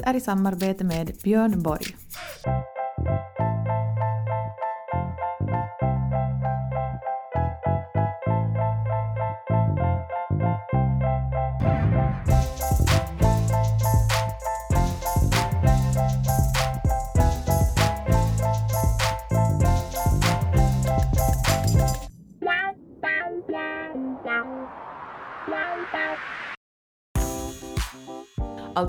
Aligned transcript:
är 0.00 0.14
i 0.14 0.20
samarbete 0.20 0.84
med 0.84 1.16
Björn 1.22 1.62
Borg. 1.62 1.96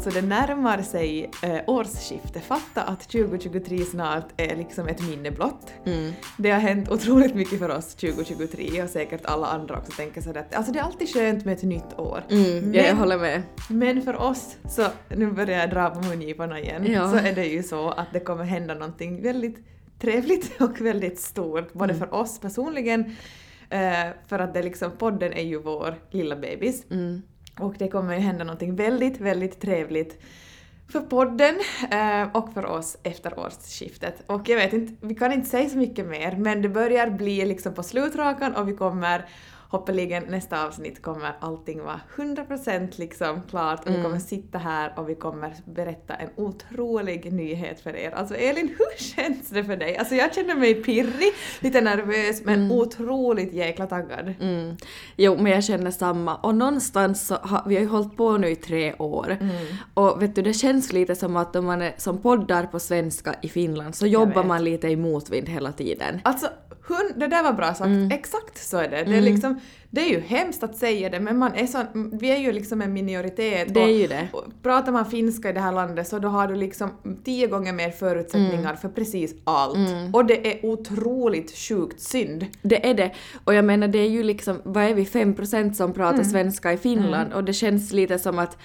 Alltså 0.06 0.22
det 0.22 0.28
närmar 0.28 0.82
sig 0.82 1.32
eh, 1.44 1.60
årsskifte. 1.68 2.40
Fatta 2.40 2.82
att 2.84 3.00
2023 3.00 3.80
snart 3.80 4.26
är 4.38 4.56
liksom 4.56 4.88
ett 4.88 5.02
minne 5.10 5.32
blott. 5.32 5.74
Mm. 5.86 6.14
Det 6.38 6.52
har 6.52 6.60
hänt 6.60 6.90
otroligt 6.92 7.36
mycket 7.36 7.60
för 7.60 7.70
oss 7.70 7.96
2023 7.96 8.84
och 8.84 8.90
säkert 8.90 9.26
alla 9.26 9.48
andra 9.48 9.78
också 9.78 9.92
tänker 9.92 10.22
sådär 10.22 10.40
att 10.42 10.56
alltså 10.56 10.72
det 10.72 10.80
är 10.80 10.84
alltid 10.84 11.10
skönt 11.14 11.46
med 11.46 11.54
ett 11.54 11.64
nytt 11.64 12.00
år. 12.00 12.24
Mm, 12.30 12.74
jag 12.74 12.86
Men- 12.86 12.98
håller 12.98 13.18
med. 13.18 13.42
Men 13.70 14.02
för 14.02 14.22
oss, 14.22 14.58
så 14.70 14.86
nu 15.16 15.32
börjar 15.32 15.60
jag 15.60 15.70
dra 15.70 15.90
på 15.90 16.02
mungiporna 16.02 16.60
igen, 16.60 16.86
Ja. 16.92 17.10
så 17.12 17.16
är 17.18 17.36
det 17.36 17.46
ju 17.46 17.64
så 17.64 17.90
att 17.90 18.08
det 18.14 18.20
kommer 18.20 18.44
hända 18.44 18.74
någonting 18.74 19.22
väldigt 19.24 19.58
trevligt 20.00 20.52
och 20.62 20.82
väldigt 20.82 21.20
stort, 21.20 21.74
både 21.74 21.96
för 21.96 22.14
oss 22.14 22.40
personligen, 22.40 23.16
eh, 23.70 24.08
för 24.28 24.40
att 24.40 24.54
det 24.54 24.62
liksom, 24.64 24.92
podden 24.98 25.34
är 25.34 25.44
ju 25.44 25.60
vår 25.62 25.96
lilla 26.12 26.36
bebis, 26.36 26.86
Mm 26.92 27.22
och 27.60 27.76
det 27.78 27.88
kommer 27.88 28.14
ju 28.14 28.20
hända 28.20 28.44
någonting 28.44 28.76
väldigt, 28.76 29.20
väldigt 29.20 29.62
trevligt 29.62 30.22
för 30.88 31.00
podden 31.00 31.56
eh, 31.92 32.28
och 32.38 32.54
för 32.54 32.66
oss 32.66 32.98
efter 33.04 33.40
årsskiftet. 33.40 34.24
Och 34.28 34.50
jag 34.50 34.58
vet 34.58 34.74
inte, 34.74 35.08
vi 35.08 35.16
kan 35.16 35.32
inte 35.32 35.50
säga 35.50 35.70
så 35.70 35.78
mycket 35.78 36.06
mer, 36.06 36.36
men 36.38 36.62
det 36.62 36.70
börjar 36.70 37.10
bli 37.10 37.46
liksom 37.46 37.74
på 37.74 37.84
slutrakan 37.84 38.56
och 38.56 38.68
vi 38.70 38.74
kommer 38.74 39.26
hoppeligen 39.78 40.24
nästa 40.24 40.68
avsnitt 40.68 41.02
kommer 41.02 41.36
allting 41.40 41.84
vara 41.84 42.00
100% 42.16 42.90
liksom 43.00 43.42
klart 43.50 43.80
och 43.80 43.88
vi 43.88 43.94
Mm. 43.94 44.04
kommer 44.04 44.20
sitta 44.20 44.58
här 44.58 44.94
och 44.98 45.10
vi 45.10 45.16
kommer 45.16 45.54
berätta 45.66 46.14
en 46.14 46.30
otrolig 46.36 47.34
nyhet 47.34 47.82
för 47.82 47.96
er. 47.96 48.12
Alltså 48.12 48.36
Elin, 48.36 48.68
hur 48.78 49.04
känns 49.04 49.50
det 49.50 49.64
för 49.64 49.78
dig? 49.78 49.98
Alltså 49.98 50.16
jag 50.16 50.34
känner 50.36 50.56
mig 50.56 50.74
pirrig, 50.84 51.34
lite 51.60 51.82
nervös 51.82 52.42
men 52.46 52.54
Mm. 52.66 52.72
otroligt 52.72 53.54
jäkla 53.54 53.88
taggad. 53.88 54.34
Mm. 54.42 54.76
Jo, 55.18 55.38
men 55.40 55.52
jag 55.52 55.64
känner 55.64 55.92
samma. 55.92 56.36
Och 56.36 56.56
någonstans 56.56 57.28
så 57.28 57.36
har 57.36 57.64
vi 57.66 57.76
har 57.76 57.82
ju 57.82 57.88
hållit 57.88 58.18
på 58.18 58.38
nu 58.38 58.50
i 58.50 58.56
tre 58.56 58.94
år. 58.94 59.38
Mm. 59.42 59.56
Och 59.94 60.22
vet 60.22 60.36
du, 60.36 60.42
det 60.42 60.54
känns 60.54 60.94
lite 60.94 61.16
som 61.16 61.36
att 61.38 61.56
om 61.56 61.66
man 61.66 61.82
är 61.82 61.94
som 61.98 62.18
poddar 62.22 62.64
på 62.66 62.80
svenska 62.80 63.36
i 63.42 63.50
Finland 63.50 63.96
så 63.96 64.08
jobbar 64.08 64.36
vet. 64.42 64.46
man 64.46 64.64
lite 64.64 64.88
i 64.88 64.96
motvind 64.96 65.50
hela 65.50 65.72
tiden. 65.72 66.22
Alltså, 66.24 66.48
hund, 66.88 67.14
det 67.16 67.28
där 67.28 67.44
var 67.44 67.54
bra 67.54 67.68
sagt. 67.74 67.86
Mm. 67.88 68.12
Exakt 68.12 68.58
så 68.58 68.78
är 68.78 68.90
det. 68.90 69.04
Det 69.04 69.18
är, 69.18 69.22
liksom, 69.22 69.60
det 69.90 70.02
är 70.02 70.10
ju 70.10 70.20
hemskt 70.20 70.64
att 70.64 70.78
säga 70.78 71.10
det, 71.10 71.20
men 71.20 71.38
man 71.38 71.54
är 71.56 71.68
så, 71.68 71.84
vi 71.94 72.32
är 72.32 72.38
ju 72.38 72.52
liksom 72.52 72.82
en 72.82 72.94
minoritet. 72.94 73.74
Det 73.74 73.80
är 73.80 73.84
och, 73.84 73.92
ju 73.92 74.08
det. 74.08 74.28
och 74.34 74.44
pratar 74.64 74.92
man 74.92 75.06
finska 75.06 75.50
i 75.50 75.54
det 75.54 75.60
här 75.60 75.72
landet 75.72 76.08
så 76.08 76.20
då 76.20 76.28
har 76.28 76.48
du 76.48 76.56
liksom 76.56 76.90
tio 77.26 77.48
gånger 77.48 77.74
mer 77.74 77.90
förutsättningar 77.92 78.60
Mm. 78.64 78.78
för 78.78 78.90
precis 78.90 79.36
allt. 79.44 79.78
Och 80.14 80.26
det 80.26 80.52
är 80.52 80.66
otroligt 80.66 81.58
sjukt 81.58 82.02
synd. 82.02 82.46
Det 82.62 82.90
är 82.90 82.94
det. 82.94 83.12
Och 83.44 83.54
jag 83.54 83.66
menar 83.66 83.88
det 83.88 84.00
är 84.00 84.10
ju 84.10 84.24
liksom, 84.24 84.62
vad 84.64 84.84
är 84.84 84.94
vi, 84.94 85.04
5% 85.04 85.74
som 85.74 85.94
pratar 85.94 86.14
Mm. 86.14 86.26
svenska 86.30 86.74
i 86.74 86.78
Finland 86.78 87.34
och 87.34 87.44
det 87.44 87.54
känns 87.54 87.94
lite 87.94 88.20
som 88.20 88.40
att 88.40 88.58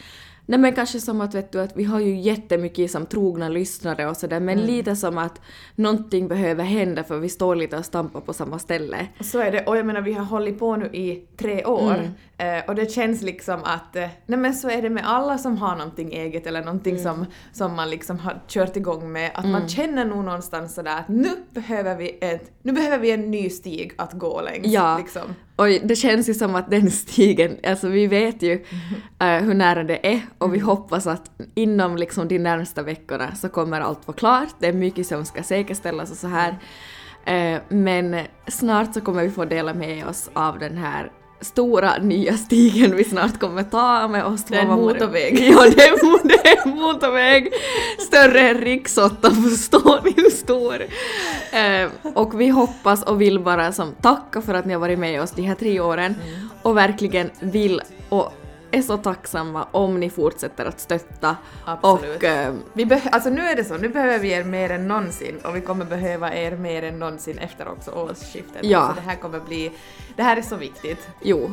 Nej 0.50 0.58
men 0.58 0.72
kanske 0.74 1.00
som 1.00 1.20
att 1.20 1.34
vet 1.34 1.52
du 1.52 1.60
att 1.60 1.76
vi 1.76 1.84
har 1.84 2.00
ju 2.00 2.20
jättemycket 2.20 2.90
som 2.90 3.06
trogna 3.06 3.48
lyssnare 3.48 4.06
och 4.08 4.16
sådär 4.16 4.40
men 4.40 4.58
Mm. 4.58 4.66
lite 4.70 4.96
som 4.96 5.18
att 5.18 5.40
någonting 5.74 6.28
behöver 6.28 6.64
hända 6.64 7.04
för 7.04 7.18
vi 7.18 7.28
står 7.28 7.56
lite 7.56 7.76
och 7.78 7.84
stampar 7.84 8.20
på 8.20 8.32
samma 8.32 8.58
ställe. 8.58 9.06
Så 9.20 9.38
är 9.38 9.52
det. 9.52 9.66
Och 9.66 9.76
jag 9.76 9.86
menar 9.86 10.00
vi 10.00 10.12
har 10.12 10.24
hållit 10.24 10.58
på 10.58 10.76
nu 10.76 10.86
i 10.86 11.24
tre 11.36 11.64
år. 11.64 11.94
Mm. 12.38 12.58
Eh, 12.58 12.64
och 12.68 12.74
det 12.74 12.90
känns 12.90 13.22
liksom 13.22 13.60
att, 13.64 13.96
eh, 13.96 14.08
nej 14.26 14.38
men 14.38 14.54
så 14.54 14.70
är 14.70 14.82
det 14.82 14.90
med 14.90 15.02
alla 15.06 15.38
som 15.38 15.56
har 15.56 15.76
någonting 15.76 16.12
eget 16.12 16.46
eller 16.46 16.64
någonting 16.64 16.92
Mm. 16.96 17.02
som, 17.04 17.26
som 17.52 17.76
man 17.76 17.90
liksom 17.90 18.18
har 18.18 18.42
kört 18.48 18.76
igång 18.76 19.12
med. 19.12 19.30
Att 19.34 19.46
man 19.48 19.68
känner 19.68 20.04
nog 20.04 20.24
någonstans 20.24 20.74
sådär 20.74 20.98
att 20.98 21.08
nu 21.08 21.28
behöver 21.50 21.96
vi 21.96 22.18
ett, 22.20 22.50
nu 22.62 22.72
behöver 22.72 22.98
vi 22.98 23.10
en 23.10 23.30
ny 23.30 23.50
stig 23.50 23.92
att 23.98 24.12
gå 24.12 24.40
längs. 24.40 24.66
Ja. 24.66 24.98
Liksom. 24.98 25.22
Och 25.58 25.68
det 25.68 25.96
känns 25.96 26.28
ju 26.28 26.34
som 26.34 26.54
att 26.54 26.70
den 26.70 26.90
stigen, 26.90 27.56
alltså 27.66 27.88
vi 27.88 28.06
vet 28.06 28.42
ju 28.42 28.64
eh, 29.18 29.36
hur 29.36 29.54
nära 29.54 29.84
det 29.84 30.12
är 30.14 30.20
och 30.38 30.54
vi 30.54 30.58
hoppas 30.58 31.06
att 31.06 31.30
inom 31.54 31.96
liksom 31.96 32.28
de 32.28 32.38
närmsta 32.38 32.82
veckorna 32.82 33.34
så 33.34 33.48
kommer 33.48 33.80
allt 33.80 34.06
vara 34.06 34.16
klart. 34.16 34.54
Det 34.58 34.66
är 34.66 34.72
mycket 34.72 35.06
som 35.06 35.24
ska 35.24 35.42
säkerställas 35.42 36.10
och 36.10 36.16
så 36.16 36.26
här. 36.26 36.58
Eh, 37.24 37.60
men 37.68 38.20
snart 38.46 38.94
så 38.94 39.00
kommer 39.00 39.22
vi 39.22 39.30
få 39.30 39.44
dela 39.44 39.74
med 39.74 40.06
oss 40.06 40.30
av 40.32 40.58
den 40.58 40.76
här 40.76 41.12
stora 41.40 41.98
nya 41.98 42.36
stigen 42.36 42.96
vi 42.96 43.04
snart 43.04 43.38
kommer 43.38 43.62
ta 43.62 44.08
med 44.08 44.24
oss. 44.24 44.44
Det 44.44 44.56
är 44.56 44.60
en 44.60 44.66
två 44.66 44.76
motorväg. 44.76 45.38
Ja, 45.52 45.62
det 45.76 45.82
är, 45.82 46.28
det 46.28 46.48
är 46.48 46.66
en 46.66 46.78
motorväg. 46.78 47.52
Större 47.98 48.40
än 48.40 48.58
riksåtta, 48.58 49.30
förstår 49.30 50.00
ni 50.04 50.14
hur 50.16 50.30
stor? 50.30 50.82
Eh, 51.52 52.14
och 52.14 52.40
vi 52.40 52.48
hoppas 52.48 53.02
och 53.02 53.20
vill 53.20 53.40
bara 53.40 53.72
som 53.72 53.92
tacka 53.92 54.42
för 54.42 54.54
att 54.54 54.64
ni 54.64 54.72
har 54.72 54.80
varit 54.80 54.98
med 54.98 55.22
oss 55.22 55.30
de 55.30 55.42
här 55.42 55.54
tre 55.54 55.80
åren 55.80 56.14
och 56.62 56.76
verkligen 56.76 57.30
vill 57.40 57.80
och 58.08 58.32
är 58.70 58.82
så 58.82 58.96
tacksamma 58.96 59.66
om 59.70 60.00
ni 60.00 60.10
fortsätter 60.10 60.64
att 60.64 60.80
stötta. 60.80 61.36
Absolut. 61.64 62.16
Och 62.16 62.24
eh, 62.24 62.54
Vi 62.72 62.84
beh- 62.84 63.08
alltså 63.12 63.30
nu 63.30 63.42
är 63.42 63.56
det 63.56 63.64
så, 63.64 63.76
nu 63.76 63.88
behöver 63.88 64.18
vi 64.18 64.30
er 64.32 64.44
mer 64.44 64.70
än 64.70 64.88
någonsin 64.88 65.38
och 65.44 65.56
vi 65.56 65.60
kommer 65.60 65.84
behöva 65.84 66.34
er 66.34 66.56
mer 66.56 66.82
än 66.82 66.98
någonsin 66.98 67.38
efter 67.38 67.68
också 67.68 67.90
årsskiftet. 67.90 68.60
Ja. 68.64 68.78
Alltså 68.78 69.02
det 69.02 69.08
här 69.10 69.16
kommer 69.16 69.40
bli, 69.40 69.72
det 70.16 70.22
här 70.22 70.36
är 70.36 70.42
så 70.42 70.56
viktigt. 70.56 71.08
jo, 71.22 71.50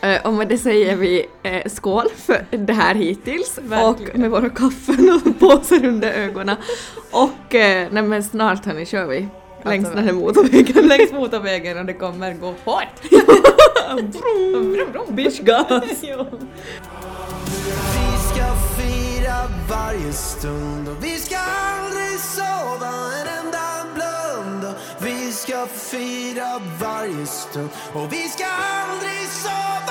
eh, 0.00 0.26
och 0.26 0.32
med 0.32 0.48
det 0.48 0.58
säger 0.58 0.96
vi 0.96 1.26
eh, 1.42 1.66
skål 1.70 2.06
för 2.16 2.46
det 2.50 2.72
här 2.72 2.94
hittills 2.94 3.58
och 3.58 4.18
med 4.18 4.30
våra 4.30 4.48
kaffen 4.50 5.20
och 5.24 5.38
påsar 5.40 5.84
under 5.86 6.12
ögonen. 6.12 6.56
Och 7.10 7.54
eh, 7.54 7.88
nej 7.90 8.02
men 8.02 8.22
snart 8.24 8.64
hörni 8.66 8.86
kör 8.86 9.06
vi 9.06 9.28
längs 9.64 9.84
Alltså, 9.84 9.96
den 9.96 10.04
här 10.04 10.12
motorvägen. 10.22 10.88
Längs 10.88 11.12
motorvägen 11.12 11.78
och 11.78 11.84
det 11.84 11.94
kommer 11.94 12.34
gå 12.34 12.54
hårt. 12.64 13.10
Brum, 13.90 14.72
brum, 14.72 14.92
brum. 14.92 15.16
Fira 18.76 19.48
varje 19.68 20.12
stund 20.12 20.88
och 20.88 21.04
vi 21.04 21.16
ska 21.16 21.36
aldrig 21.38 22.20
sova 22.20 22.92
en 23.20 23.46
enda 23.46 23.86
blund 23.94 24.64
och 24.64 25.06
Vi 25.06 25.32
ska 25.32 25.66
fira 25.66 26.60
varje 26.80 27.26
stund 27.26 27.68
och 27.92 28.12
vi 28.12 28.28
ska 28.28 28.44
aldrig 28.46 29.28
sova 29.28 29.89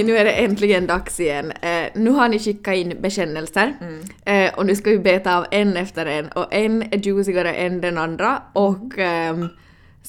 Hörni, 0.00 0.12
nu 0.12 0.18
är 0.18 0.24
det 0.24 0.30
äntligen 0.30 0.86
dags 0.86 1.20
igen. 1.20 1.52
Eh, 1.52 1.88
nu 1.94 2.10
har 2.10 2.28
ni 2.28 2.38
skickat 2.38 2.74
in 2.74 2.96
bekännelser 3.00 3.74
eh, 4.24 4.54
och 4.54 4.66
nu 4.66 4.76
ska 4.76 4.90
vi 4.90 4.98
beta 4.98 5.38
av 5.38 5.46
en 5.50 5.76
efter 5.76 6.06
en 6.06 6.28
och 6.28 6.54
en 6.54 6.82
är 6.82 7.06
juicigare 7.06 7.52
än 7.52 7.80
den 7.80 7.98
andra 7.98 8.42
och 8.52 8.98
ehm, 8.98 9.48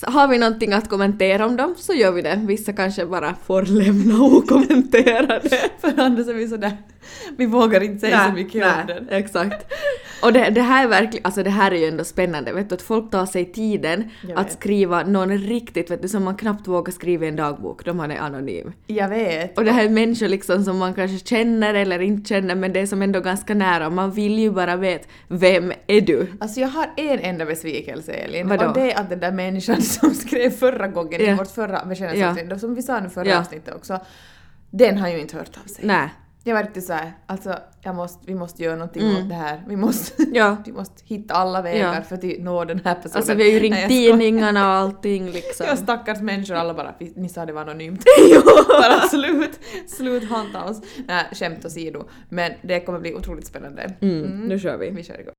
har 0.02 0.28
vi 0.28 0.38
någonting 0.38 0.74
att 0.74 0.90
kommentera 0.90 1.46
om 1.46 1.56
dem 1.56 1.76
så 1.78 1.94
gör 1.94 2.12
vi 2.12 2.22
det. 2.22 2.42
Vissa 2.46 2.74
kanske 2.74 3.06
bara 3.06 3.36
får 3.46 3.62
lämna 3.66 4.24
okommenterade. 4.24 5.50
För 5.82 6.00
annars 6.00 6.28
är 6.28 6.34
vi 6.34 6.48
sådär, 6.48 6.78
vi 7.38 7.46
vågar 7.46 7.84
inte 7.84 8.00
säga 8.00 8.28
så 8.28 8.34
mycket 8.34 8.62
nej, 8.62 8.82
om 8.82 8.88
den. 8.88 9.10
Exakt. 9.10 9.74
Och 10.24 10.34
det, 10.34 10.50
det 10.50 10.62
här 10.62 10.84
är 10.84 10.88
verkligen, 10.88 11.26
alltså 11.26 11.44
det 11.44 11.50
här 11.50 11.72
är 11.72 11.76
ju 11.76 11.86
ändå 11.86 12.04
spännande, 12.04 12.54
vet 12.54 12.70
du, 12.70 12.76
att 12.76 12.82
folk 12.82 13.12
tar 13.12 13.26
sig 13.26 13.46
tiden 13.52 14.10
att 14.36 14.52
skriva 14.52 15.04
någon 15.04 15.38
riktigt, 15.38 15.92
vet 15.92 16.02
du, 16.02 16.08
som 16.08 16.24
man 16.24 16.36
knappt 16.38 16.68
vågar 16.68 16.92
skriva 16.92 17.26
i 17.26 17.28
en 17.30 17.36
dagbok, 17.36 17.86
då 17.86 17.94
man 17.94 18.12
är 18.12 18.18
anonym. 18.20 18.74
Jag 18.88 19.10
vet. 19.10 19.58
Och 19.58 19.66
det 19.66 19.72
här 19.72 19.86
är 19.86 19.90
människor 19.90 20.28
liksom 20.28 20.64
som 20.64 20.78
man 20.78 20.94
kanske 20.94 21.28
känner 21.28 21.74
eller 21.74 22.00
inte 22.02 22.30
känner, 22.30 22.56
men 22.56 22.74
det 22.74 22.80
är 22.80 22.86
som 22.86 23.02
ändå 23.02 23.20
ganska 23.20 23.54
nära, 23.54 23.90
man 23.90 24.12
vill 24.12 24.40
ju 24.40 24.52
bara 24.52 24.76
veta 24.76 25.08
vem 25.28 25.74
är 25.88 26.02
du? 26.02 26.28
Alltså 26.40 26.60
jag 26.60 26.68
har 26.68 26.90
en 26.98 27.20
enda 27.20 27.46
besvikelse 27.46 28.12
Elin 28.14 28.48
Vadå? 28.48 28.66
och 28.66 28.74
det 28.74 28.92
är 28.92 29.00
att 29.00 29.10
den 29.10 29.20
där 29.20 29.32
människan 29.32 29.82
som 29.82 30.14
skrev 30.14 30.50
förra 30.50 30.88
gången 30.88 31.22
i 31.22 31.26
Ja. 31.26 31.36
vårt 31.36 31.52
förra 31.52 31.86
bekännelseavsnitt, 31.86 32.46
Ja. 32.50 32.60
som 32.60 32.76
vi 32.76 32.82
sa 32.82 33.00
nu 33.00 33.10
förra 33.10 33.28
Ja. 33.28 33.40
avsnittet 33.40 33.76
också, 33.76 34.00
den 34.72 34.98
har 34.98 35.10
ju 35.10 35.20
inte 35.20 35.38
hört 35.38 35.58
av 35.64 35.68
sig. 35.68 35.86
Nej. 35.86 36.10
Jag 36.44 36.56
var 36.56 36.64
riktigt 36.64 36.84
såhär, 36.86 37.12
alltså 37.26 37.56
jag 37.82 37.96
måste, 37.96 38.24
vi 38.28 38.36
måste 38.36 38.64
göra 38.64 38.76
någonting 38.76 39.02
Mm. 39.04 39.24
åt 39.24 39.30
det 39.30 39.36
här. 39.36 39.64
Vi 39.68 39.76
måste, 39.76 40.24
Ja. 40.34 40.58
vi 40.66 40.72
måste 40.72 41.04
hitta 41.06 41.34
alla 41.34 41.62
vägar 41.62 41.96
Ja. 41.96 42.02
för 42.02 42.16
att 42.16 42.40
nå 42.40 42.66
den 42.66 42.82
här 42.86 42.96
personen. 42.96 43.18
Alltså 43.18 43.34
vi 43.34 43.44
har 43.44 43.52
ju 43.52 43.60
ringt 43.60 43.88
tidningarna 43.88 44.68
och 44.70 44.74
allting 44.76 45.30
liksom. 45.32 45.66
Ja, 45.70 45.76
stackars 45.76 46.22
människor 46.22 46.56
alla 46.56 46.74
bara, 46.74 46.96
"Vi- 47.00 47.14
ni 47.16 47.30
sa 47.30 47.46
det 47.46 47.54
var 47.54 47.62
anonymt. 47.62 48.04
Bara 48.70 49.00
slut, 49.02 49.60
slut 49.88 50.30
hanta 50.30 50.64
oss. 50.64 50.82
Nej, 51.08 51.26
skämt 51.32 51.66
åsido. 51.66 52.04
Men 52.30 52.52
det 52.62 52.80
kommer 52.80 53.00
bli 53.00 53.14
otroligt 53.16 53.48
spännande. 53.48 53.94
Mm, 54.02 54.22
nu 54.48 54.60
kör 54.60 54.78
vi. 54.78 54.90
Vi 54.90 55.04
kör 55.04 55.20
igång. 55.22 55.34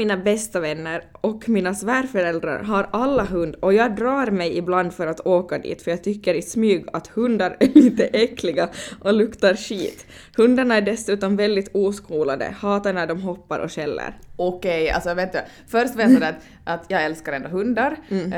Mina 0.00 0.16
bästa 0.16 0.60
vänner 0.60 1.04
och 1.20 1.48
mina 1.48 1.74
svärföräldrar 1.74 2.62
har 2.62 2.88
alla 2.92 3.24
hund 3.24 3.54
och 3.54 3.74
jag 3.74 3.96
drar 3.96 4.30
mig 4.30 4.56
ibland 4.56 4.94
för 4.94 5.06
att 5.06 5.26
åka 5.26 5.58
dit 5.58 5.82
för 5.82 5.90
jag 5.90 6.04
tycker 6.04 6.34
i 6.34 6.42
smyg 6.42 6.86
att 6.92 7.06
hundar 7.06 7.56
är 7.60 7.68
lite 7.74 8.04
äckliga 8.04 8.68
och 9.00 9.14
luktar 9.14 9.54
skit. 9.54 10.06
Hundarna 10.36 10.76
är 10.76 10.80
dessutom 10.80 11.36
väldigt 11.36 11.70
oskolade, 11.74 12.54
hatar 12.58 12.92
när 12.92 13.06
de 13.06 13.22
hoppar 13.22 13.58
och 13.58 13.72
skäller. 13.72 14.18
Okej, 14.36 14.90
alltså 14.90 15.14
vet 15.14 15.32
du. 15.32 15.38
Först 15.68 15.96
vill 15.96 16.12
jag 16.12 16.22
att, 16.22 16.36
att 16.64 16.84
jag 16.88 17.04
älskar 17.04 17.32
ändå 17.32 17.48
hundar. 17.48 17.96
Mm. 18.08 18.32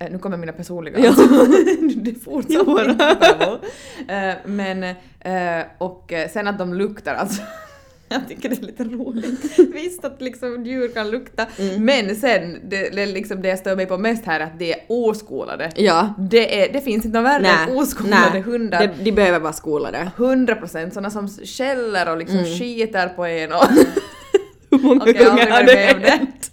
Eh, 0.00 0.10
nu 0.10 0.18
kommer 0.18 0.36
mina 0.36 0.52
personliga. 0.52 0.98
Ja. 0.98 1.08
Alltså. 1.08 1.26
det 1.94 2.14
fortsätter 2.14 2.64
bara. 2.64 3.58
Eh, 4.08 4.34
men, 4.44 4.82
eh, 5.20 5.66
och 5.78 6.12
eh, 6.12 6.30
sen 6.30 6.48
att 6.48 6.58
de 6.58 6.74
luktar 6.74 7.14
alltså. 7.14 7.42
Jag 8.12 8.28
tycker 8.28 8.48
det 8.48 8.58
är 8.62 8.66
lite 8.66 8.84
roligt. 8.84 9.58
Visst 9.74 10.04
att 10.04 10.20
liksom 10.22 10.64
djur 10.66 10.88
kan 10.88 11.10
lukta, 11.10 11.46
Mm. 11.58 11.84
men 11.84 12.16
sen 12.16 12.58
det, 12.68 12.88
det, 12.90 13.06
liksom 13.06 13.42
det 13.42 13.48
jag 13.48 13.58
stör 13.58 13.76
mig 13.76 13.86
på 13.86 13.98
mest 13.98 14.24
här 14.24 14.40
är 14.40 14.44
att 14.44 14.58
de 14.58 14.72
är 14.72 14.78
oskolade. 14.88 15.70
Ja. 15.76 16.14
Det, 16.18 16.62
är, 16.68 16.72
det 16.72 16.80
finns 16.80 17.04
inte 17.06 17.18
något 17.20 17.26
värre 17.30 17.46
än 17.46 17.76
oskolade 17.76 18.40
hundar. 18.40 18.80
De, 18.98 19.04
de 19.04 19.12
behöver 19.12 19.38
vara 19.38 19.52
skolade. 19.52 20.10
100 20.16 20.54
procent 20.54 20.94
sådana 20.94 21.10
som 21.10 21.28
skäller 21.28 22.10
och 22.10 22.18
liksom 22.18 22.38
Mm. 22.38 22.58
skiter 22.58 23.08
på 23.08 23.24
en 23.26 23.52
och 23.52 23.64
Hur 24.70 24.78
många 24.78 25.00
har 25.04 25.12
gånger 25.12 25.50
har 25.50 25.62
det 25.62 25.76
hänt? 26.08 26.51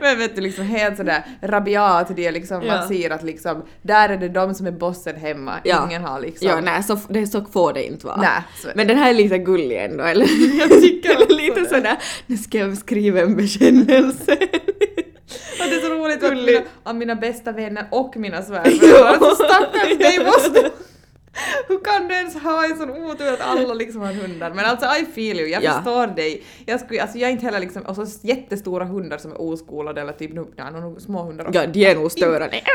Men 0.00 0.18
vet 0.18 0.36
du, 0.36 0.40
liksom 0.42 0.64
helt 0.64 0.96
sådär 0.96 1.22
rabiat, 1.42 2.16
det 2.16 2.30
liksom, 2.30 2.62
Ja. 2.62 2.76
man 2.76 2.88
ser 2.88 3.10
att 3.10 3.22
liksom, 3.22 3.62
där 3.82 4.08
är 4.08 4.16
det 4.16 4.28
de 4.28 4.54
som 4.54 4.66
är 4.66 4.70
bossen 4.70 5.16
hemma, 5.16 5.52
Ja. 5.64 5.86
ingen 5.90 6.04
har 6.04 6.20
liksom... 6.20 6.48
Ja, 6.48 6.60
nej, 6.60 6.82
så, 6.82 6.98
det, 7.08 7.26
så 7.26 7.44
får 7.44 7.72
det 7.72 7.84
inte 7.86 8.06
vara. 8.06 8.16
Nej, 8.16 8.72
Men 8.74 8.86
den 8.86 8.98
här 8.98 9.10
är 9.10 9.14
lite 9.14 9.38
gullig 9.38 9.84
ändå, 9.84 10.04
eller? 10.04 10.26
Jag 10.58 10.70
tycker 10.82 11.22
också 11.22 11.36
lite 11.36 11.60
det. 11.60 11.68
sådär, 11.68 11.96
nu 12.26 12.36
ska 12.36 12.58
jag 12.58 12.78
skriva 12.78 13.20
en 13.20 13.36
bekännelse. 13.36 14.32
och 14.32 15.66
det 15.70 15.76
är 15.76 15.80
så 15.88 15.94
roligt 15.94 16.24
att 16.24 16.32
mina, 16.32 16.92
mina 16.98 17.14
bästa 17.14 17.52
vänner 17.52 17.84
och 17.90 18.16
mina 18.16 18.42
svärföräldrar, 18.42 19.34
stackars 19.34 19.98
dig 19.98 20.24
måste... 20.24 20.70
Hur 21.68 21.84
kan 21.84 22.08
du 22.08 22.14
ens 22.14 22.34
ha 22.34 22.64
en 22.64 22.76
sån 22.76 22.90
otur 22.90 23.32
att 23.32 23.40
alla 23.40 23.74
liksom 23.74 24.00
har 24.00 24.12
hundar? 24.12 24.50
Men 24.54 24.64
alltså 24.64 24.86
I 24.86 25.04
feel 25.14 25.38
you, 25.40 25.48
jag 25.48 25.62
Ja. 25.62 25.72
förstår 25.72 26.06
dig. 26.06 26.42
Jag, 26.66 26.80
skulle, 26.80 27.02
alltså, 27.02 27.18
jag 27.18 27.28
är 27.28 27.32
inte 27.32 27.44
heller 27.44 27.60
liksom, 27.60 27.82
och 27.82 27.96
så 27.96 28.06
jättestora 28.22 28.84
hundar 28.84 29.18
som 29.18 29.30
är 29.32 29.40
oskolade 29.40 30.00
eller 30.00 30.12
typ, 30.12 30.32
nu- 30.32 30.46
ja, 30.56 30.70
några 30.70 31.00
små 31.00 31.22
hundar 31.22 31.46
också. 31.48 31.60
Ja, 31.60 31.66
de 31.66 31.84
är 31.86 31.94
nog 31.94 32.12
störande. 32.12 32.60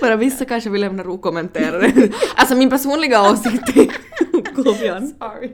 Bara 0.00 0.16
vissa 0.16 0.44
kanske 0.44 0.70
vill 0.70 0.80
lämna 0.80 1.02
okommenterade. 1.04 1.92
Alltså 2.36 2.54
min 2.56 2.70
personliga 2.70 3.30
åsikt 3.32 3.76
är... 3.76 3.86
Kom 4.54 4.74
igen. 4.82 5.14
Sorry. 5.18 5.50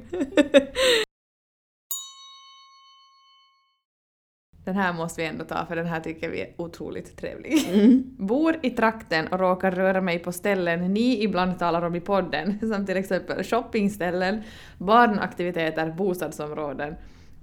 Den 4.67 4.77
här 4.77 4.93
måste 4.93 5.21
vi 5.21 5.27
ändå 5.27 5.45
ta 5.45 5.67
för 5.67 5.77
den 5.77 5.87
här 5.87 6.01
tycker 6.01 6.29
vi 6.29 6.41
är 6.41 6.49
otroligt 6.57 7.17
trevlig. 7.17 7.69
Mm. 7.73 8.03
Bor 8.19 8.57
i 8.63 8.71
trakten 8.71 9.27
och 9.27 9.39
råkar 9.39 9.71
röra 9.71 10.01
mig 10.01 10.19
på 10.19 10.33
ställen 10.33 10.95
ni 10.95 11.23
ibland 11.23 11.59
talar 11.59 11.83
om 11.83 11.95
i 11.95 12.01
podden, 12.01 12.59
som 12.75 12.87
till 12.87 12.97
exempel 12.97 13.45
shoppingställen, 13.45 14.43
barnaktiviteter, 14.79 15.91
bostadsområden. 15.91 16.95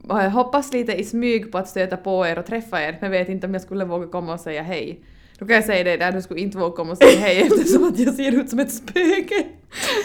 Jag 0.08 0.30
hoppas 0.30 0.74
lite 0.74 0.94
i 0.94 1.04
smyg 1.04 1.52
på 1.52 1.58
att 1.58 1.70
stöta 1.70 1.98
på 1.98 2.28
er 2.28 2.40
och 2.40 2.46
träffa 2.46 2.84
er, 2.84 2.98
men 3.02 3.12
vet 3.12 3.30
inte 3.30 3.48
om 3.48 3.54
jag 3.54 3.62
skulle 3.62 3.86
våga 3.86 4.08
komma 4.08 4.34
och 4.34 4.40
säga 4.40 4.62
hej. 4.62 5.04
Då 5.38 5.46
kan 5.46 5.56
jag 5.56 5.66
säga 5.66 5.84
det 5.84 5.98
där, 5.98 6.12
du 6.12 6.22
skulle 6.22 6.40
inte 6.40 6.58
våga 6.58 6.76
komma 6.76 6.92
och 6.92 6.98
säga 6.98 7.20
hej 7.20 7.42
eftersom 7.52 7.84
att 7.84 8.00
jag 8.00 8.14
ser 8.14 8.32
ut 8.32 8.50
som 8.50 8.60
ett 8.60 8.74
spöke. 8.74 9.46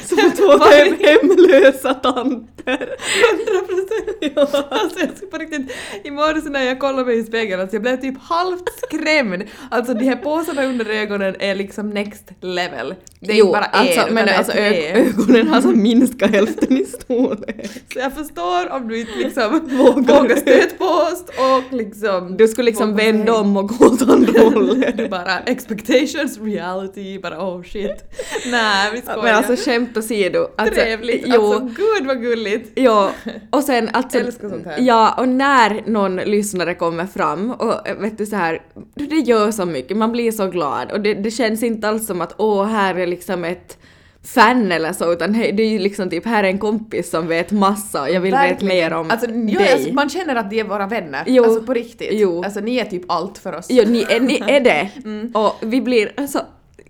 Som 0.05 0.33
två 0.33 0.65
hem, 0.65 0.97
hemlösa 1.01 1.95
tanter. 1.95 2.49
100 2.69 3.67
procent! 3.67 4.39
Alltså 4.71 5.01
jag 5.01 5.17
skulle 5.17 5.31
på 5.31 5.39
riktigt, 5.39 5.77
i 6.05 6.11
morse 6.11 6.49
när 6.49 6.63
jag 6.63 6.81
kollade 6.81 7.05
mig 7.05 7.19
i 7.19 7.25
spegeln, 7.25 7.61
alltså 7.61 7.77
jag 7.77 7.83
blev 7.83 8.01
typ 8.01 8.19
halvt 8.21 8.69
skrämd. 8.83 9.43
Alltså 9.71 9.95
de 9.95 10.05
här 10.05 10.17
påsarna 10.17 10.65
under 10.65 10.91
ögonen 10.91 11.37
är 11.39 11.55
liksom 11.55 11.91
next 11.91 12.25
level. 12.41 12.95
Det 13.21 13.33
är 13.33 13.37
jo, 13.37 13.47
inte 13.47 13.59
bara 13.59 13.65
alltså, 13.65 14.01
en, 14.01 14.15
men 14.15 14.27
det 14.27 14.33
är 14.33 14.39
alltså 14.39 14.53
tre. 14.53 14.93
ögonen 14.93 15.49
har 15.49 15.61
så 15.61 15.69
minskat 15.69 16.31
hälften 16.31 16.77
i 16.77 16.85
storlek. 16.85 17.71
Så 17.93 17.99
jag 17.99 18.13
förstår 18.13 18.73
om 18.73 18.89
du 18.89 19.01
inte 19.01 19.19
liksom 19.19 19.69
Vågar. 19.69 20.21
vågar 20.21 20.37
oss 20.79 21.25
och 21.39 21.73
liksom... 21.77 22.37
Du 22.37 22.49
skulle 22.49 22.67
liksom 22.67 22.97
vända 22.97 23.35
om 23.35 23.57
och 23.57 23.69
gå 23.69 23.87
åt 23.87 24.03
andra 24.03 24.41
hållet. 24.51 24.97
Du 24.97 25.09
bara 25.09 25.39
expectations, 25.41 26.39
reality, 26.41 27.19
bara 27.19 27.39
oh 27.39 27.63
shit. 27.63 28.05
Nej 28.47 28.91
vi 28.93 29.01
skojar. 29.01 29.23
Men 29.23 29.35
alltså 29.35 29.57
skämt 29.65 29.97
åsido. 29.97 30.49
Alltså, 30.57 30.75
Trevligt, 30.75 31.25
Jo, 31.27 31.53
alltså 31.53 31.65
gud 31.65 32.07
vad 32.07 32.21
gulligt. 32.23 32.73
Ja, 32.75 33.13
och 33.51 33.65
sen 33.65 33.91
alltså... 33.93 34.19
Älskar 34.29 34.49
sånt 34.49 34.67
här. 34.67 34.77
Ja, 34.81 35.15
och 35.19 35.29
när 35.29 35.83
någon 35.87 36.17
lyssnare 36.17 36.75
kommer 36.75 37.07
fram 37.07 37.51
och 37.51 37.89
äh, 37.89 37.97
vet 37.97 38.19
du 38.19 38.27
så 38.27 38.37
här, 38.37 38.63
det 38.95 39.17
gör 39.17 39.51
så 39.51 39.65
mycket, 39.67 39.97
man 39.97 40.13
blir 40.13 40.33
så 40.33 40.47
glad 40.47 40.93
och 40.93 41.01
det, 41.01 41.15
det 41.15 41.31
känns 41.31 41.63
inte 41.63 41.89
alls 41.89 42.07
som 42.07 42.21
att 42.21 42.35
åh, 42.39 42.67
här 42.67 42.95
är 42.95 43.07
liksom 43.07 43.45
ett 43.45 43.79
fan 44.23 44.73
eller 44.73 44.93
så, 44.93 45.13
utan 45.13 45.35
hej, 45.35 45.53
det 45.53 45.63
är 45.63 45.69
ju 45.69 45.79
liksom 45.79 46.11
typ 46.11 46.27
här 46.27 46.45
är 46.45 46.49
en 46.49 46.59
kompis 46.59 47.11
som 47.11 47.27
vet 47.27 47.51
massa 47.51 48.03
och 48.03 48.11
jag 48.11 48.21
vill 48.21 48.35
veta 48.35 48.67
mer 48.67 48.93
om 48.93 49.11
alltså, 49.11 49.27
jo, 49.31 49.59
dig. 49.59 49.73
alltså, 49.73 49.93
man 49.93 50.09
känner 50.09 50.37
att 50.37 50.51
de 50.51 50.61
är 50.61 50.65
våra 50.65 50.87
vänner. 50.87 51.23
Jo. 51.27 51.45
Alltså 51.45 51.63
på 51.63 51.75
riktigt. 51.75 52.09
Jo. 52.13 52.45
Alltså 52.45 52.61
ni 52.61 52.77
är 52.77 52.85
typ 52.85 53.03
allt 53.09 53.39
för 53.39 53.55
oss. 53.55 53.67
Ja, 53.71 53.85
ni, 53.87 54.03
är, 54.03 54.21
ni 54.21 54.43
är 54.47 54.61
det. 54.61 54.91
Mm. 55.05 55.31
Och 55.35 55.55
vi 55.61 55.81
blir 55.81 56.13
alltså, 56.17 56.43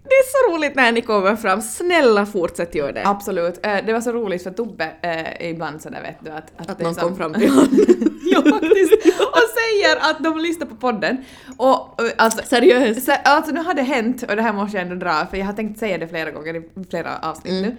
det 0.08 0.14
är 0.14 0.48
så 0.50 0.54
roligt 0.56 0.74
när 0.74 0.92
ni 0.92 1.00
kommer 1.02 1.36
fram, 1.36 1.62
snälla 1.62 2.26
fortsätt 2.26 2.74
göra 2.74 2.92
det. 2.92 3.02
Absolut. 3.06 3.66
Eh, 3.66 3.76
det 3.86 3.92
var 3.92 4.00
så 4.00 4.12
roligt 4.12 4.42
för 4.42 4.50
Tobbe 4.50 4.90
eh, 5.02 5.50
ibland 5.50 5.82
sådär 5.82 6.02
vet 6.02 6.16
du 6.24 6.30
att... 6.30 6.52
Att 6.70 6.80
är 6.80 6.84
någon 6.84 6.94
som- 6.94 7.08
kom 7.08 7.16
fram 7.16 7.34
till 7.34 7.48
honom. 7.50 7.68
ja 8.30 8.42
faktiskt. 8.42 8.92
Och 9.06 9.38
säger 9.58 10.10
att 10.10 10.24
de 10.24 10.38
lyssnar 10.38 10.66
på 10.66 10.74
podden. 10.76 11.24
Och 11.56 12.02
eh, 12.04 12.10
alltså... 12.16 12.42
Seriöst. 12.46 13.02
Så, 13.06 13.12
alltså 13.24 13.52
nu 13.52 13.60
har 13.60 13.74
det 13.74 13.82
hänt, 13.82 14.22
och 14.22 14.36
det 14.36 14.42
här 14.42 14.52
måste 14.52 14.76
jag 14.76 14.86
ändå 14.86 15.06
dra, 15.06 15.26
för 15.30 15.36
jag 15.36 15.46
har 15.46 15.52
tänkt 15.52 15.78
säga 15.78 15.98
det 15.98 16.08
flera 16.08 16.30
gånger 16.30 16.56
i 16.56 16.62
flera 16.90 17.18
avsnitt 17.22 17.52
Mm. 17.52 17.62
nu. 17.70 17.76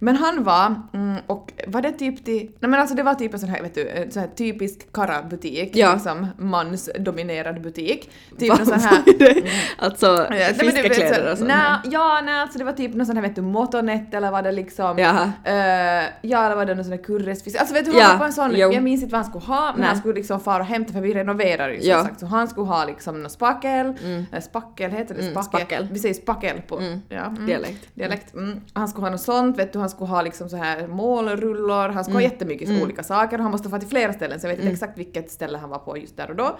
Men 0.00 0.16
han 0.16 0.44
var, 0.44 0.74
mm, 0.94 1.16
och 1.26 1.52
var 1.66 1.82
det 1.82 1.92
typ 1.92 2.24
till, 2.24 2.50
nej 2.60 2.70
men 2.70 2.74
alltså 2.80 2.94
det 2.96 3.02
var 3.02 3.14
typ 3.14 3.32
en 3.34 3.40
sån 3.40 3.48
här, 3.48 3.62
vet 3.62 3.74
du, 3.74 3.88
en 3.88 4.10
sån 4.10 4.20
här 4.22 4.30
typisk 4.36 4.92
Kara-butik, 4.92 5.70
Ja. 5.76 5.92
liksom 5.94 6.26
mansdominerad 6.38 7.60
butik. 7.62 8.10
Typ 8.38 8.48
någon 8.58 8.66
sån 8.66 8.80
här... 8.80 9.02
det? 9.18 9.42
Alltså 9.78 10.06
Ja, 10.06 10.26
nej, 10.30 10.54
fiskekläder 10.54 11.32
och 11.32 11.38
sånt. 11.38 11.48
Nej, 11.48 11.76
ja, 11.84 12.20
nej, 12.24 12.40
alltså 12.40 12.58
det 12.58 12.64
var 12.64 12.72
typ 12.72 12.94
någon 12.94 13.06
sån 13.06 13.16
här 13.16 13.22
vet 13.22 13.34
du, 13.36 13.42
motornet 13.42 14.14
eller 14.14 14.30
var 14.30 14.42
det 14.42 14.52
liksom... 14.52 14.98
Jaha. 14.98 15.32
eh, 15.44 16.08
ja, 16.22 16.44
eller 16.46 16.56
var 16.56 16.66
det 16.66 16.74
någon 16.74 16.84
sån 16.84 16.92
här 16.92 17.04
kurresfisk? 17.04 17.58
Alltså 17.60 17.74
vet 17.74 17.84
du, 17.84 17.92
Ja, 17.98 18.02
han 18.04 18.12
var 18.12 18.18
på 18.18 18.24
en 18.24 18.32
sån, 18.32 18.50
jo. 18.54 18.72
jag 18.72 18.82
minns 18.82 19.02
inte 19.02 19.12
vad 19.12 19.20
han 19.22 19.30
skulle 19.30 19.44
ha, 19.56 19.70
men 19.72 19.80
Nej. 19.80 19.88
han 19.88 19.98
skulle 19.98 20.14
liksom 20.14 20.40
fara 20.40 20.58
och 20.58 20.66
hämta 20.68 20.92
för 20.92 21.00
vi 21.00 21.14
renoverar 21.14 21.68
ju 21.68 21.80
som 21.80 21.90
Ja. 21.90 22.02
sagt. 22.02 22.20
Så 22.20 22.26
han 22.26 22.48
skulle 22.48 22.66
ha 22.66 22.84
liksom 22.84 23.22
någon 23.22 23.30
spakel, 23.30 23.94
Mm. 24.04 24.26
eh, 24.32 24.40
spackel, 24.40 24.90
heter 24.90 25.14
det 25.14 25.20
Mm, 25.20 25.32
spackel? 25.32 25.60
spackel. 25.60 25.88
Vi 25.92 25.98
säger 25.98 26.14
spackel 26.14 26.60
på 26.68 26.78
Mm. 26.78 27.00
ja, 27.08 27.24
mm. 27.26 27.46
Dialekt. 27.46 27.88
Dialekt. 27.94 28.34
Mm. 28.34 28.60
Han 28.72 28.88
skulle 28.88 29.04
ha 29.06 29.10
något 29.10 29.20
sånt, 29.20 29.58
vet 29.58 29.72
du, 29.72 29.78
han 29.88 29.90
skulle 29.90 30.08
ha 30.10 30.22
liksom 30.22 30.48
så 30.48 30.56
här 30.56 30.86
målrullor, 30.86 31.88
han 31.88 32.04
skulle 32.04 32.16
ha 32.16 32.20
Mm. 32.22 32.32
jättemycket 32.32 32.68
Mm. 32.68 32.82
olika 32.82 33.02
saker 33.02 33.36
och 33.38 33.42
han 33.42 33.52
måste 33.52 33.68
få 33.68 33.78
till 33.78 33.88
flera 33.88 34.12
ställen 34.12 34.40
så 34.40 34.46
jag 34.46 34.50
vet 34.50 34.58
Mm. 34.58 34.68
inte 34.72 34.74
exakt 34.84 34.98
vilket 34.98 35.30
ställe 35.30 35.58
han 35.58 35.70
var 35.70 35.78
på 35.78 35.98
just 35.98 36.16
där 36.16 36.30
och 36.30 36.36
då. 36.36 36.58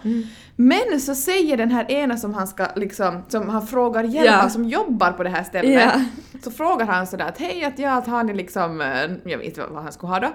Men 0.57 1.01
så 1.01 1.15
säger 1.15 1.57
den 1.57 1.71
här 1.71 1.91
ena 1.91 2.17
som 2.17 2.35
han 2.35 2.47
ska 2.47 2.67
liksom, 2.77 3.23
som 3.29 3.49
han 3.49 3.67
frågar 3.67 4.05
hjälp 4.05 4.45
av, 4.45 4.49
som 4.49 4.65
jobbar 4.65 5.13
på 5.13 5.23
det 5.23 5.31
här 5.31 5.45
stället, 5.45 5.73
Ja. 5.95 6.01
så 6.45 6.51
frågar 6.51 6.87
han 6.87 7.07
sådär 7.07 7.25
att 7.29 7.39
hej 7.39 7.65
att 7.65 7.79
ja, 7.79 7.91
att 7.93 8.07
har 8.07 8.23
ni 8.25 8.35
liksom, 8.35 8.81
eh, 8.81 9.03
jag 9.25 9.39
vet 9.39 9.47
inte 9.47 9.63
vad 9.71 9.83
han 9.83 9.93
skulle 9.93 10.13
ha 10.13 10.21
då. 10.21 10.29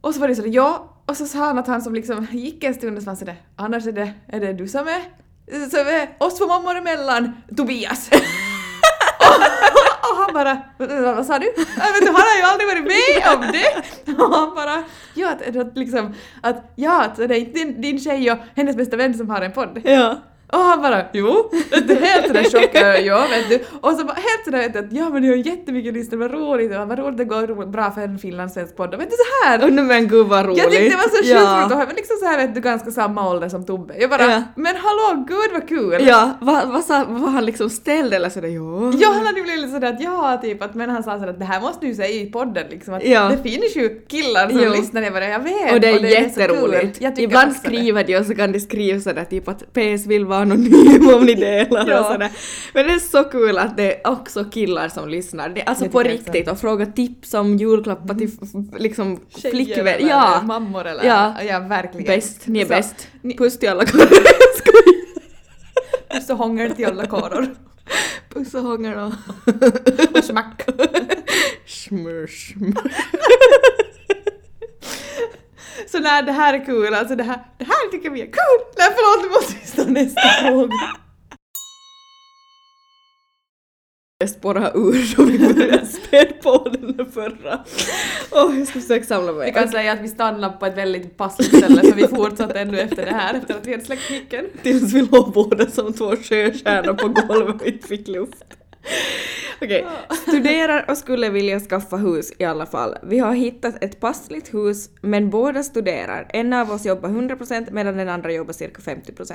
Och 0.00 0.14
så 0.14 0.20
var 0.20 0.28
det 0.28 0.34
sådär 0.34 0.50
ja, 0.52 0.94
och 1.06 1.16
så 1.16 1.26
sa 1.26 1.38
han 1.38 1.58
att 1.58 1.66
han 1.66 1.82
som 1.82 1.94
liksom 1.94 2.26
gick 2.32 2.64
en 2.64 2.74
stund 2.74 2.96
och 2.96 3.02
så 3.02 3.10
var 3.10 3.16
sådär 3.16 3.36
annars 3.56 3.86
är 3.86 3.92
det, 3.92 4.12
är 4.26 4.40
det 4.40 4.52
du 4.52 4.68
som 4.68 4.88
är, 4.88 5.00
som 5.70 5.80
är 5.80 6.08
oss 6.18 6.38
två 6.38 6.46
mammor 6.46 6.76
emellan, 6.76 7.32
Tobias. 7.56 8.10
han 10.28 10.34
bara 10.34 11.14
vad 11.14 11.26
sa 11.26 11.38
du? 11.38 11.46
Jag 11.56 11.92
vet, 11.92 12.00
du, 12.00 12.06
han 12.06 12.14
har 12.14 12.36
ju 12.36 12.42
aldrig 12.42 12.68
varit 12.68 12.82
med 12.84 13.34
om 13.34 13.52
det! 13.52 14.22
Och 14.22 14.36
han 14.36 14.54
bara 14.54 14.84
ja, 15.14 15.30
att, 15.30 15.56
att 15.56 15.76
liksom 15.76 16.14
att 16.40 16.72
ja, 16.76 17.04
att 17.04 17.16
det 17.16 17.24
är 17.24 17.38
inte 17.38 17.58
din, 17.58 17.80
din 17.80 18.00
tjej 18.00 18.30
och 18.32 18.38
hennes 18.56 18.76
bästa 18.76 18.96
vän 18.96 19.14
som 19.14 19.30
har 19.30 19.42
en 19.42 19.52
podd. 19.52 19.80
Ja. 19.84 20.16
Och 20.52 20.58
han 20.58 20.82
bara 20.82 21.02
jo, 21.12 21.50
du, 21.88 21.94
helt 21.94 22.26
sådär 22.26 22.42
chock, 22.44 22.74
äh, 22.74 23.06
ja 23.06 23.26
vet 23.30 23.48
du. 23.48 23.64
Och 23.80 23.92
så 23.92 24.04
bara 24.04 24.14
helt 24.14 24.44
sådär 24.44 24.58
vet 24.58 24.72
du, 24.72 24.78
att 24.78 24.92
ja 24.92 25.10
men 25.10 25.22
det 25.22 25.28
har 25.28 25.36
jättemycket 25.36 25.94
lyssnare, 25.94 26.20
vad 26.20 26.30
roligt, 26.32 26.76
och 26.76 26.88
vad 26.88 26.98
roligt 26.98 27.18
det 27.18 27.24
går 27.24 27.66
bra 27.66 27.90
för 27.90 28.00
en 28.00 28.18
finlandssvensk 28.18 28.76
podd. 28.76 28.94
Och 28.94 29.00
vet 29.00 29.10
du 29.10 29.16
så 29.16 29.46
här. 29.48 29.64
Och 29.64 29.72
nu 29.72 29.82
men 29.82 30.08
gud 30.08 30.26
vad 30.26 30.46
roligt. 30.46 30.58
Jag 30.58 30.70
tyckte 30.70 30.88
det 30.88 30.96
var 30.96 31.02
så 31.02 31.16
sjukt 31.16 31.28
ja. 31.28 31.56
roligt 31.60 31.72
och 31.72 31.78
han 31.78 31.86
var 31.86 31.94
liksom 31.94 32.16
så 32.20 32.26
här 32.26 32.36
vet 32.38 32.54
du 32.54 32.60
ganska 32.60 32.90
samma 32.90 33.30
ålder 33.30 33.48
som 33.48 33.66
Tobbe. 33.66 33.94
Jag 34.00 34.10
bara 34.10 34.22
Ja. 34.30 34.42
men 34.54 34.74
hallå 34.76 35.24
gud 35.28 35.50
vad 35.52 35.68
kul! 35.68 36.06
Ja, 36.06 36.30
vad 36.40 36.68
vad 36.68 36.84
sa, 36.84 37.04
var 37.08 37.30
han 37.30 37.44
liksom 37.44 37.70
ställd 37.70 38.14
eller 38.14 38.28
sådär 38.30 38.48
ja? 38.48 38.92
Ja, 39.00 39.08
han 39.14 39.26
hade 39.26 39.42
blivit 39.42 39.60
lite 39.60 39.72
sådär 39.72 39.88
att 39.92 40.00
ja, 40.00 40.38
typ 40.42 40.62
att, 40.62 40.74
men 40.74 40.90
han 40.90 41.02
sa 41.02 41.18
sådär 41.18 41.28
att 41.30 41.38
det 41.38 41.44
här 41.44 41.60
måste 41.60 41.86
du 41.86 41.94
säga 41.94 42.08
i 42.22 42.26
podden 42.26 42.66
liksom 42.70 42.94
att 42.94 43.04
Ja. 43.04 43.28
det 43.28 43.50
finns 43.50 43.76
ju 43.76 44.00
killar 44.08 44.48
som 44.48 44.60
Jo. 44.62 44.72
lyssnar, 44.72 45.02
jag 45.02 45.12
bara 45.12 45.28
jag 45.28 45.40
vet. 45.40 45.72
Och 45.72 45.80
det 45.80 45.88
är 45.88 45.94
så 45.94 46.00
kul. 46.00 46.10
jätteroligt. 46.10 47.00
Jag 47.00 47.16
tycker 47.16 47.28
Ibland 47.28 47.50
det. 47.50 47.54
skriver 47.54 48.04
de 48.04 48.16
och 48.18 48.26
så 48.26 48.34
kan 48.34 48.52
de 48.52 48.60
skriva 48.60 49.00
sådär 49.00 49.24
typ 49.24 49.48
att 49.48 49.58
PS 49.72 50.06
vill 50.06 50.24
vara 50.24 50.37
anonym 50.38 51.14
om 51.14 51.24
ni 51.26 51.34
delar 51.34 51.88
Ja. 51.90 52.00
och 52.00 52.06
sådär. 52.12 52.30
Men 52.74 52.86
det 52.86 52.92
är 52.92 52.98
så 52.98 53.24
kul 53.24 53.58
att 53.58 53.76
det 53.76 53.94
är 54.06 54.10
också 54.12 54.44
killar 54.44 54.88
som 54.88 55.08
lyssnar. 55.08 55.48
Det, 55.48 55.62
alltså 55.62 55.84
Jag 55.84 55.92
på 55.92 56.02
riktigt 56.02 56.50
och 56.50 56.58
fråga 56.58 56.86
tips 56.86 57.34
om 57.34 57.56
julklappar 57.56 58.14
till 58.14 58.30
liksom 58.78 59.20
Tjejer 59.36 59.54
flickvän. 59.54 59.86
eller 59.88 60.08
Ja, 60.08 60.40
mammor 60.44 60.86
eller 60.86 61.04
Ja. 61.04 61.42
ja 61.42 61.58
verkligen. 61.60 62.06
bäst. 62.06 62.46
Ni 62.46 62.60
är 62.60 62.64
Så, 62.64 62.68
bäst. 62.68 63.08
ni- 63.22 63.36
Puss 63.36 63.58
till 63.58 63.68
alla 63.68 63.84
karlar. 63.86 64.08
Puss 66.10 66.30
och 66.30 66.36
hångel 66.36 66.70
till 66.70 66.86
alla 66.86 67.06
karor. 67.06 67.46
Puss 68.34 68.54
och 68.54 68.62
hångel 68.62 68.98
och 68.98 69.12
Och 70.18 70.24
smack. 70.24 70.62
smör, 71.66 72.26
smör. 72.26 72.92
Så 75.90 75.98
nej, 75.98 76.22
det 76.22 76.32
här 76.32 76.54
är 76.54 76.64
kul, 76.64 76.94
alltså 76.94 77.16
det 77.16 77.24
här, 77.24 77.40
det 77.58 77.64
här 77.64 77.90
tycker 77.90 78.10
vi 78.10 78.20
är 78.20 78.26
kul! 78.26 78.60
Nej 78.78 78.88
förlåt, 78.96 79.24
nu 79.24 79.30
måste 79.30 79.66
stå 79.66 79.92
nästa 79.92 80.20
fråga. 80.20 80.74
Jag 84.20 84.30
spårar 84.30 84.76
ur 84.76 85.16
då 85.16 85.22
vi 85.22 85.38
började 85.38 85.86
spela 85.86 86.32
på 86.42 86.68
den 86.68 87.12
förra. 87.12 87.64
Åh, 88.30 88.58
jag 88.58 88.68
ska 88.68 88.80
försöka 88.80 89.04
samla 89.04 89.32
mig. 89.32 89.46
Vi 89.46 89.52
kan 89.52 89.68
säga 89.68 89.92
att 89.92 90.00
vi 90.00 90.08
stannade 90.08 90.56
på 90.56 90.66
ett 90.66 90.76
väldigt 90.76 91.16
passligt 91.16 91.56
ställe 91.56 91.82
för 91.82 91.96
vi 91.96 92.08
fortsatte 92.08 92.60
ännu 92.60 92.80
efter 92.80 93.04
det 93.06 93.14
här, 93.14 93.34
efter 93.34 93.54
att 93.54 93.66
vi 93.66 93.72
hade 93.72 93.84
släckt 93.84 94.10
micken. 94.10 94.44
Tills 94.62 94.92
vi 94.92 95.02
låg 95.02 95.32
båda 95.32 95.70
som 95.70 95.92
två 95.92 96.16
sjöstjärnor 96.16 96.94
på 96.94 97.08
golvet 97.08 97.60
och 97.60 97.66
inte 97.66 97.88
fick 97.88 98.08
luft. 98.08 98.44
Okej, 99.62 99.86
studerar 100.28 100.84
och 100.88 100.96
skulle 100.96 101.30
vilja 101.30 101.60
skaffa 101.60 101.96
hus 101.96 102.32
i 102.38 102.44
alla 102.44 102.66
fall. 102.66 102.96
Vi 103.02 103.18
har 103.18 103.34
hittat 103.34 103.84
ett 103.84 104.00
passligt 104.00 104.54
hus 104.54 104.90
men 105.00 105.30
båda 105.30 105.62
studerar. 105.62 106.26
En 106.32 106.52
av 106.52 106.70
oss 106.70 106.86
jobbar 106.86 107.08
100% 107.08 107.68
medan 107.70 107.96
den 107.96 108.08
andra 108.08 108.32
jobbar 108.32 108.52
cirka 108.52 108.80
50%. 108.82 109.34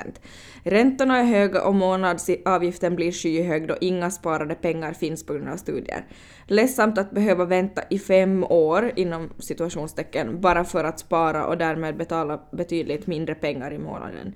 Räntorna 0.62 1.18
är 1.18 1.24
höga 1.24 1.62
och 1.62 1.74
månadsavgiften 1.74 2.96
blir 2.96 3.12
skyhög 3.12 3.68
då 3.68 3.76
inga 3.80 4.10
sparade 4.10 4.54
pengar 4.54 4.92
finns 4.92 5.26
på 5.26 5.32
grund 5.32 5.48
av 5.48 5.56
studier. 5.56 6.06
Ledsamt 6.46 6.98
att 6.98 7.10
behöva 7.10 7.44
vänta 7.44 7.82
i 7.90 7.98
fem 7.98 8.44
år 8.44 8.92
inom 8.96 9.30
situationstecken 9.38 10.40
bara 10.40 10.64
för 10.64 10.84
att 10.84 10.98
spara 10.98 11.46
och 11.46 11.58
därmed 11.58 11.96
betala 11.96 12.40
betydligt 12.52 13.06
mindre 13.06 13.34
pengar 13.34 13.72
i 13.72 13.78
månaden. 13.78 14.34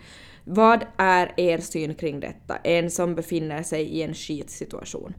Vad 0.50 0.84
är 0.96 1.32
er 1.36 1.58
syn 1.58 1.94
kring 1.94 2.20
detta? 2.20 2.56
En 2.56 2.90
som 2.90 3.14
befinner 3.14 3.62
sig 3.62 3.82
i 3.82 4.02
en 4.02 4.14
skitsituation. 4.14 5.14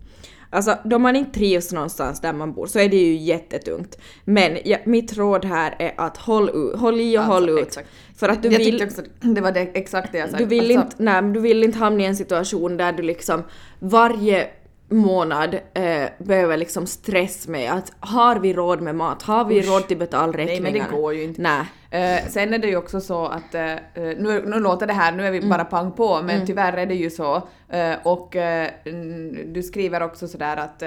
Alltså, 0.50 0.78
då 0.84 1.00
man 1.00 1.16
inte 1.16 1.32
trivs 1.32 1.72
någonstans 1.72 2.22
där 2.22 2.34
man 2.34 2.54
bor 2.54 2.68
så 2.68 2.80
är 2.80 2.90
det 2.90 2.98
ju 2.98 3.16
jättetungt. 3.16 3.98
Men 4.26 4.58
ja, 4.66 4.78
mitt 4.86 5.18
råd 5.18 5.46
här 5.46 5.76
är 5.80 5.94
att 5.98 6.18
håll, 6.18 6.76
håll 6.76 7.00
i 7.00 7.18
och 7.18 7.22
Alltså, 7.22 7.34
håll 7.34 7.50
ut. 7.50 7.68
exakt. 7.68 7.90
För 8.16 8.30
att 8.30 8.44
du 8.44 8.50
jag 8.50 8.60
vill... 8.60 8.84
också 8.84 9.02
det 9.22 9.42
var 9.42 9.52
det, 9.52 9.60
exakt 9.62 10.12
det 10.12 10.18
jag 10.18 10.30
sa. 10.30 10.38
Du 10.38 10.46
vill, 10.46 10.78
Alltså, 10.78 10.86
inte, 10.86 11.22
nej, 11.22 11.34
du 11.34 11.40
vill 11.40 11.64
inte 11.64 11.78
hamna 11.78 12.04
i 12.04 12.06
en 12.06 12.16
situation 12.16 12.78
där 12.78 12.92
du 12.92 13.04
liksom 13.04 13.44
varje 13.80 14.48
månad 14.90 15.54
eh, 15.74 16.10
behöver 16.18 16.58
liksom 16.58 16.88
stress 16.88 17.48
med 17.48 17.72
att 17.74 17.92
har 18.00 18.36
vi 18.40 18.54
råd 18.54 18.82
med 18.82 18.96
mat? 18.96 19.22
Har 19.22 19.46
vi 19.46 19.60
Usch. 19.60 19.68
råd 19.70 19.88
till 19.88 19.98
Nej 19.98 20.08
betalräkningarna? 20.08 20.64
men 20.64 20.74
det 20.74 20.96
går 20.98 21.14
ju 21.14 21.24
inte. 21.24 21.42
Nej. 21.42 21.66
Eh, 21.92 22.28
sen 22.28 22.54
är 22.54 22.58
det 22.58 22.68
ju 22.68 22.76
också 22.78 23.02
så 23.02 23.26
att, 23.26 23.56
eh, 23.56 23.76
nu, 23.94 24.44
nu 24.48 24.60
låter 24.60 24.88
det 24.88 24.94
här, 24.94 25.12
nu 25.12 25.28
är 25.28 25.32
vi 25.32 25.38
Mm. 25.38 25.50
bara 25.50 25.66
pang 25.66 25.92
på, 25.92 26.22
men 26.22 26.46
tyvärr 26.46 26.78
är 26.78 26.86
det 26.86 26.96
ju 26.96 27.10
så. 27.10 27.36
Eh, 27.70 27.94
och 28.04 28.36
eh, 28.36 28.70
mm, 28.86 29.54
du 29.54 29.64
skriver 29.64 30.04
också 30.04 30.28
sådär 30.28 30.58
att 30.58 30.84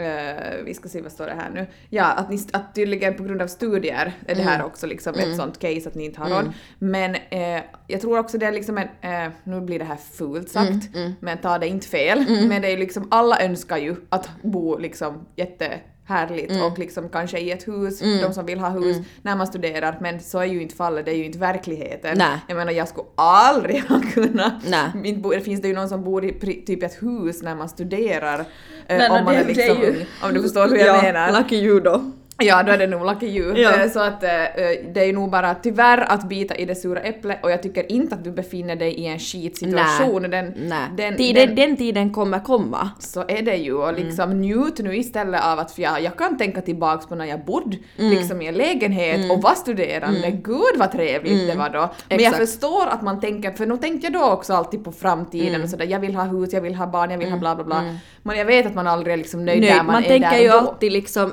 eh, 0.00 0.64
vi 0.64 0.74
ska 0.74 0.88
se 0.88 1.00
vad 1.00 1.12
står 1.12 1.26
det 1.26 1.34
här 1.34 1.50
nu. 1.54 1.66
Ja, 1.90 2.04
att, 2.04 2.30
ni, 2.30 2.38
att 2.52 2.74
tydligen 2.74 3.14
på 3.14 3.22
grund 3.22 3.42
av 3.42 3.46
studier 3.46 4.12
är 4.26 4.34
det 4.34 4.40
Mm. 4.40 4.46
här 4.46 4.64
också 4.64 4.86
liksom 4.86 5.14
ett 5.14 5.36
sånt 5.36 5.58
case 5.58 5.88
att 5.88 5.94
ni 5.94 6.04
inte 6.04 6.20
har 6.20 6.30
råd. 6.30 6.52
Men 6.78 7.14
eh, 7.14 7.62
jag 7.86 8.00
tror 8.00 8.18
också 8.18 8.38
det 8.38 8.46
är 8.46 8.52
liksom 8.52 8.78
en, 8.78 8.88
eh, 9.26 9.30
nu 9.44 9.60
blir 9.60 9.78
det 9.78 9.84
här 9.84 9.96
fult 10.12 10.48
sagt, 10.50 10.94
Mm, 10.94 11.12
men 11.20 11.38
ta 11.38 11.58
det 11.58 11.68
inte 11.68 11.86
fel. 11.86 12.24
Men 12.48 12.62
det 12.62 12.68
är 12.72 12.76
liksom, 12.78 13.08
alla 13.10 13.40
önskar 13.42 13.76
ju 13.76 13.96
att 14.08 14.28
bo 14.42 14.78
liksom 14.78 15.26
jättehärligt 15.36 16.50
Mm. 16.50 16.62
och 16.64 16.78
liksom 16.78 17.08
kanske 17.08 17.38
i 17.38 17.50
ett 17.50 17.68
hus, 17.68 18.00
de 18.00 18.32
som 18.34 18.46
vill 18.46 18.58
ha 18.60 18.68
hus, 18.68 18.96
när 19.22 19.36
man 19.36 19.46
studerar, 19.46 19.98
men 20.00 20.20
så 20.20 20.38
är 20.38 20.44
ju 20.44 20.62
inte 20.62 20.74
fallet, 20.74 21.04
det 21.04 21.10
är 21.10 21.16
ju 21.16 21.24
inte 21.24 21.38
verkligheten. 21.38 22.18
Nej. 22.18 22.38
Jag 22.48 22.56
menar 22.56 22.72
jag 22.72 22.88
skulle 22.88 23.06
aldrig 23.16 23.82
ha 23.88 24.00
kunnat, 24.14 24.52
bo, 25.22 25.32
finns 25.40 25.62
det 25.62 25.68
ju 25.68 25.74
någon 25.74 25.88
som 25.88 26.04
bor 26.04 26.24
i 26.24 26.32
typ 26.66 26.82
ett 26.82 27.02
hus 27.02 27.42
när 27.42 27.54
man 27.54 27.68
studerar, 27.68 28.44
eh, 28.90 28.98
Nej, 28.98 29.08
om 29.10 29.24
man 29.24 29.34
det- 29.34 29.40
är 29.40 29.44
det 29.44 29.54
liksom 29.54 29.76
är 29.82 29.86
ju-. 29.86 30.04
Om 30.22 30.34
du 30.34 30.42
förstår 30.42 30.68
hur 30.68 30.76
ja, 30.76 30.86
jag 30.86 31.02
menar. 31.02 31.32
Lucky 31.42 31.56
you 31.56 31.80
då. 31.80 32.10
Ja, 32.42 32.62
då 32.62 32.72
är 32.72 32.78
det 32.78 32.86
nog 32.86 33.06
lucky 33.06 33.26
you. 33.26 33.58
Ja. 33.58 33.70
Eh, 33.84 33.90
Så 33.90 34.00
att 34.00 34.22
eh, 34.22 34.44
eh, 34.44 34.70
det 34.94 35.04
är 35.08 35.12
nog 35.12 35.30
bara 35.30 35.54
tyvärr 35.54 35.98
att 36.12 36.28
bita 36.28 36.54
i 36.56 36.64
det 36.64 36.74
sura 36.74 37.00
äpplet 37.00 37.38
och 37.44 37.50
jag 37.50 37.62
tycker 37.62 37.92
inte 37.92 38.14
att 38.14 38.24
du 38.24 38.30
befinner 38.30 38.76
dig 38.76 38.92
i 38.94 39.06
en 39.06 39.18
skitsituation. 39.18 40.22
Den, 40.22 40.54
Nej. 40.56 40.78
den, 40.96 41.16
tiden, 41.16 41.46
den, 41.46 41.54
den 41.56 41.76
tiden 41.76 42.12
kommer 42.12 42.40
komma. 42.40 42.90
så 42.98 43.20
är 43.28 43.42
det 43.42 43.56
ju 43.56 43.74
och 43.74 43.94
liksom 43.94 44.40
njut 44.40 44.78
nu 44.78 44.96
istället 44.96 45.44
av 45.44 45.58
att 45.58 45.78
jag, 45.78 46.02
jag 46.02 46.16
kan 46.16 46.38
tänka 46.38 46.60
tillbaks 46.60 47.06
på 47.06 47.14
när 47.14 47.24
jag 47.24 47.44
bodde 47.44 47.76
Mm. 47.98 48.10
liksom 48.12 48.42
i 48.42 48.46
en 48.46 48.54
lägenhet 48.54 49.30
och 49.30 49.42
var 49.42 49.54
studerande. 49.54 50.30
Gud 50.30 50.76
vad 50.76 50.92
trevligt 50.92 51.48
det 51.52 51.54
var 51.58 51.68
då. 51.70 51.78
Men 51.80 51.88
jag 52.08 52.20
Mm. 52.20 52.26
Exakt. 52.32 52.36
förstår 52.50 52.86
att 52.86 53.02
man 53.02 53.20
tänker, 53.20 53.50
för 53.50 53.66
nu 53.66 53.76
tänkte 53.76 54.06
jag 54.06 54.12
då 54.12 54.24
också 54.30 54.52
alltid 54.54 54.84
på 54.84 54.92
framtiden 54.92 55.48
Mm. 55.48 55.62
och 55.62 55.68
sådär, 55.68 55.86
jag 55.86 56.00
vill 56.00 56.14
ha 56.14 56.24
hus, 56.24 56.52
jag 56.52 56.60
vill 56.60 56.74
ha 56.74 56.86
barn, 56.86 57.10
jag 57.10 57.18
vill 57.18 57.30
ha 57.30 57.38
bla 57.38 57.54
bla 57.54 57.64
bla. 57.64 57.94
Men 58.22 58.38
jag 58.38 58.44
vet 58.44 58.66
att 58.66 58.74
man 58.74 58.86
aldrig 58.86 59.12
är 59.12 59.16
liksom 59.16 59.44
nöjd, 59.44 59.60
Nöjd. 59.60 59.72
där 59.72 59.76
man, 59.76 59.86
Man 59.86 60.04
är 60.04 60.08
tänker 60.08 60.30
där 60.30 60.38
ju 60.38 60.48
då. 60.48 60.54
alltid 60.54 60.92
liksom 60.92 61.32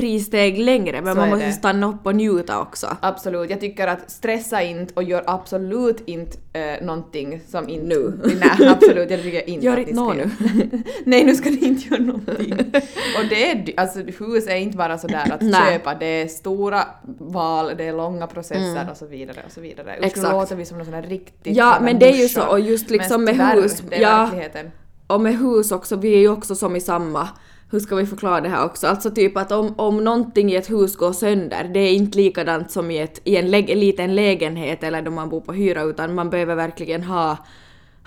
tre 0.00 0.20
steg 0.20 0.58
längre 0.58 1.02
men 1.02 1.14
Så 1.14 1.20
man 1.20 1.28
måste 1.30 1.46
det. 1.46 1.52
stanna 1.52 1.88
upp 1.88 2.06
och 2.06 2.14
njuta 2.14 2.60
också. 2.60 2.96
Absolut, 3.00 3.50
jag 3.50 3.60
tycker 3.60 3.86
att 3.86 4.10
stressa 4.10 4.62
inte 4.62 4.94
och 4.94 5.02
gör 5.02 5.22
absolut 5.26 6.02
inte 6.06 6.38
äh, 6.52 6.86
någonting 6.86 7.40
som 7.48 7.68
inte... 7.68 7.86
Nu. 7.86 8.20
Nej, 8.40 8.68
absolut, 8.68 9.10
jag 9.10 9.22
tycker 9.22 9.48
inte 9.48 9.66
Gör 9.66 9.76
inte 9.76 9.90
ni 9.90 9.96
ska 9.96 10.04
nå 10.04 10.14
göra- 10.14 10.30
Nej, 11.04 11.24
nu 11.24 11.34
ska 11.34 11.50
ni 11.50 11.56
inte 11.64 11.88
göra 11.88 12.02
någonting. 12.02 12.52
och 13.18 13.24
det 13.28 13.50
är, 13.50 13.64
alltså 13.76 13.98
hus 13.98 14.46
är 14.46 14.56
inte 14.56 14.76
bara 14.76 14.98
sådär 14.98 15.32
att 15.40 15.68
köpa, 15.70 15.94
det 15.94 16.06
är 16.06 16.28
stora 16.28 16.84
val, 17.18 17.72
det 17.76 17.84
är 17.84 17.92
långa 17.92 18.26
processer 18.26 18.88
och 18.90 18.96
så 18.96 19.06
vidare 19.06 19.36
och 19.46 19.52
så 19.52 19.60
vidare. 19.60 19.86
Usch, 19.92 20.00
nu 20.00 20.06
Exakt. 20.06 20.32
låter 20.32 20.56
vi 20.56 20.64
som 20.64 20.76
någon 20.78 20.84
sån 20.86 20.94
här 20.94 21.02
riktigt 21.02 21.56
Ja, 21.56 21.78
men 21.82 21.98
det 21.98 22.08
är 22.12 22.16
ju 22.22 22.28
så, 22.28 22.46
och 22.46 22.60
just 22.60 22.90
liksom 22.90 23.24
med 23.24 23.36
hus, 23.54 23.82
det 23.90 23.96
är 23.96 24.00
ja. 24.02 24.16
verkligheten. 24.22 24.70
Och 25.06 25.20
med 25.20 25.38
hus 25.38 25.72
också, 25.72 25.96
vi 25.96 26.14
är 26.14 26.18
ju 26.18 26.28
också 26.28 26.54
som 26.54 26.76
i 26.76 26.80
samma. 26.80 27.28
Hur 27.70 27.80
ska 27.80 27.96
vi 27.96 28.06
förklara 28.06 28.40
det 28.40 28.48
här 28.48 28.64
också? 28.64 28.86
Alltså 28.86 29.10
typ 29.10 29.36
att 29.36 29.52
om, 29.52 29.74
om 29.78 30.04
någonting 30.04 30.52
i 30.52 30.56
ett 30.56 30.70
hus 30.70 30.96
går 30.96 31.12
sönder, 31.12 31.70
det 31.74 31.80
är 31.80 31.92
inte 31.92 32.18
likadant 32.18 32.70
som 32.70 32.90
i, 32.90 32.98
ett, 32.98 33.20
i 33.24 33.36
en 33.36 33.50
lä- 33.50 33.74
liten 33.74 34.14
lägenhet 34.14 34.82
eller 34.82 35.02
då 35.02 35.10
man 35.10 35.28
bor 35.28 35.40
på 35.40 35.52
hyra 35.52 35.82
utan 35.82 36.14
man 36.14 36.30
behöver 36.30 36.54
verkligen 36.54 37.02
ha, 37.02 37.36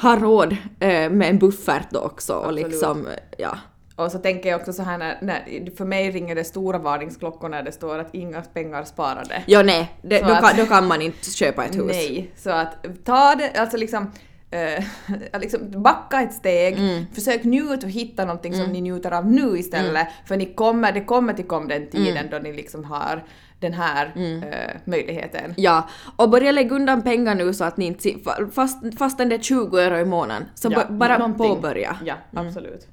ha 0.01 0.15
råd 0.20 0.51
eh, 0.79 1.10
med 1.10 1.24
en 1.29 1.39
buffert 1.39 1.88
då 1.91 2.00
också 2.00 2.34
och 2.34 2.39
Absolut. 2.46 2.67
liksom, 2.67 3.08
ja. 3.38 3.58
Och 3.96 4.12
så 4.12 4.17
tänker 4.17 4.50
jag 4.50 4.60
också 4.60 4.74
så 4.74 4.84
här 4.84 4.98
när, 4.98 5.17
när 5.22 5.75
för 5.77 5.86
mig 5.86 6.12
ringer 6.12 6.36
det 6.36 6.43
stora 6.43 6.77
varningsklockor 6.77 7.50
när 7.50 7.63
det 7.63 7.72
står 7.72 8.00
att 8.00 8.15
inga 8.15 8.41
pengar 8.41 8.84
sparade. 8.84 9.43
Ja 9.48 9.63
nej, 9.63 9.91
det, 10.01 10.20
då, 10.20 10.25
att- 10.25 10.41
kan, 10.41 10.58
då 10.58 10.65
kan 10.65 10.88
man 10.88 11.01
inte 11.01 11.32
köpa 11.32 11.65
ett 11.65 11.75
hus. 11.75 11.86
Nej, 11.88 12.32
så 12.36 12.50
att 12.50 12.75
ta 13.05 13.36
det, 13.36 13.51
alltså 13.60 13.77
liksom, 13.77 14.12
eh, 14.53 15.39
liksom 15.41 15.81
backa 15.83 16.22
ett 16.22 16.33
steg, 16.33 16.74
Mm. 16.79 17.05
försök 17.13 17.43
njuta 17.43 17.86
och 17.88 17.91
hitta 17.91 18.25
någonting 18.25 18.53
som 18.53 18.65
ni 18.72 18.81
njuter 18.81 19.12
av 19.12 19.31
nu 19.31 19.57
istället, 19.57 20.07
för 20.25 20.38
ni 20.38 20.45
kommer, 20.45 20.91
det 20.91 21.01
kommer 21.03 21.33
till 21.33 21.45
kom 21.45 21.67
den 21.67 21.88
tiden 21.89 22.17
Mm. 22.17 22.29
då 22.31 22.38
ni 22.38 22.53
liksom 22.53 22.83
har 22.83 23.24
den 23.60 23.74
här 23.74 24.05
eh, 24.15 24.75
möjligheten. 24.86 25.53
Ja, 25.57 25.88
och 26.15 26.29
börja 26.29 26.51
lägga 26.51 26.75
undan 26.75 27.01
pengar 27.01 27.36
nu 27.36 27.53
så 27.53 27.63
att 27.63 27.77
ni 27.77 27.86
inte, 27.86 28.10
fast, 28.53 28.98
fastän 28.98 29.29
det 29.29 29.36
är 29.36 29.39
20 29.39 29.77
euro 29.77 29.98
i 29.98 30.05
månaden, 30.05 30.45
så 30.55 30.69
Ja, 30.72 30.77
ba- 30.79 30.93
bara 30.93 31.17
någonting. 31.17 31.48
påbörja. 31.55 31.95
Ja, 32.05 32.15
absolut. 32.36 32.88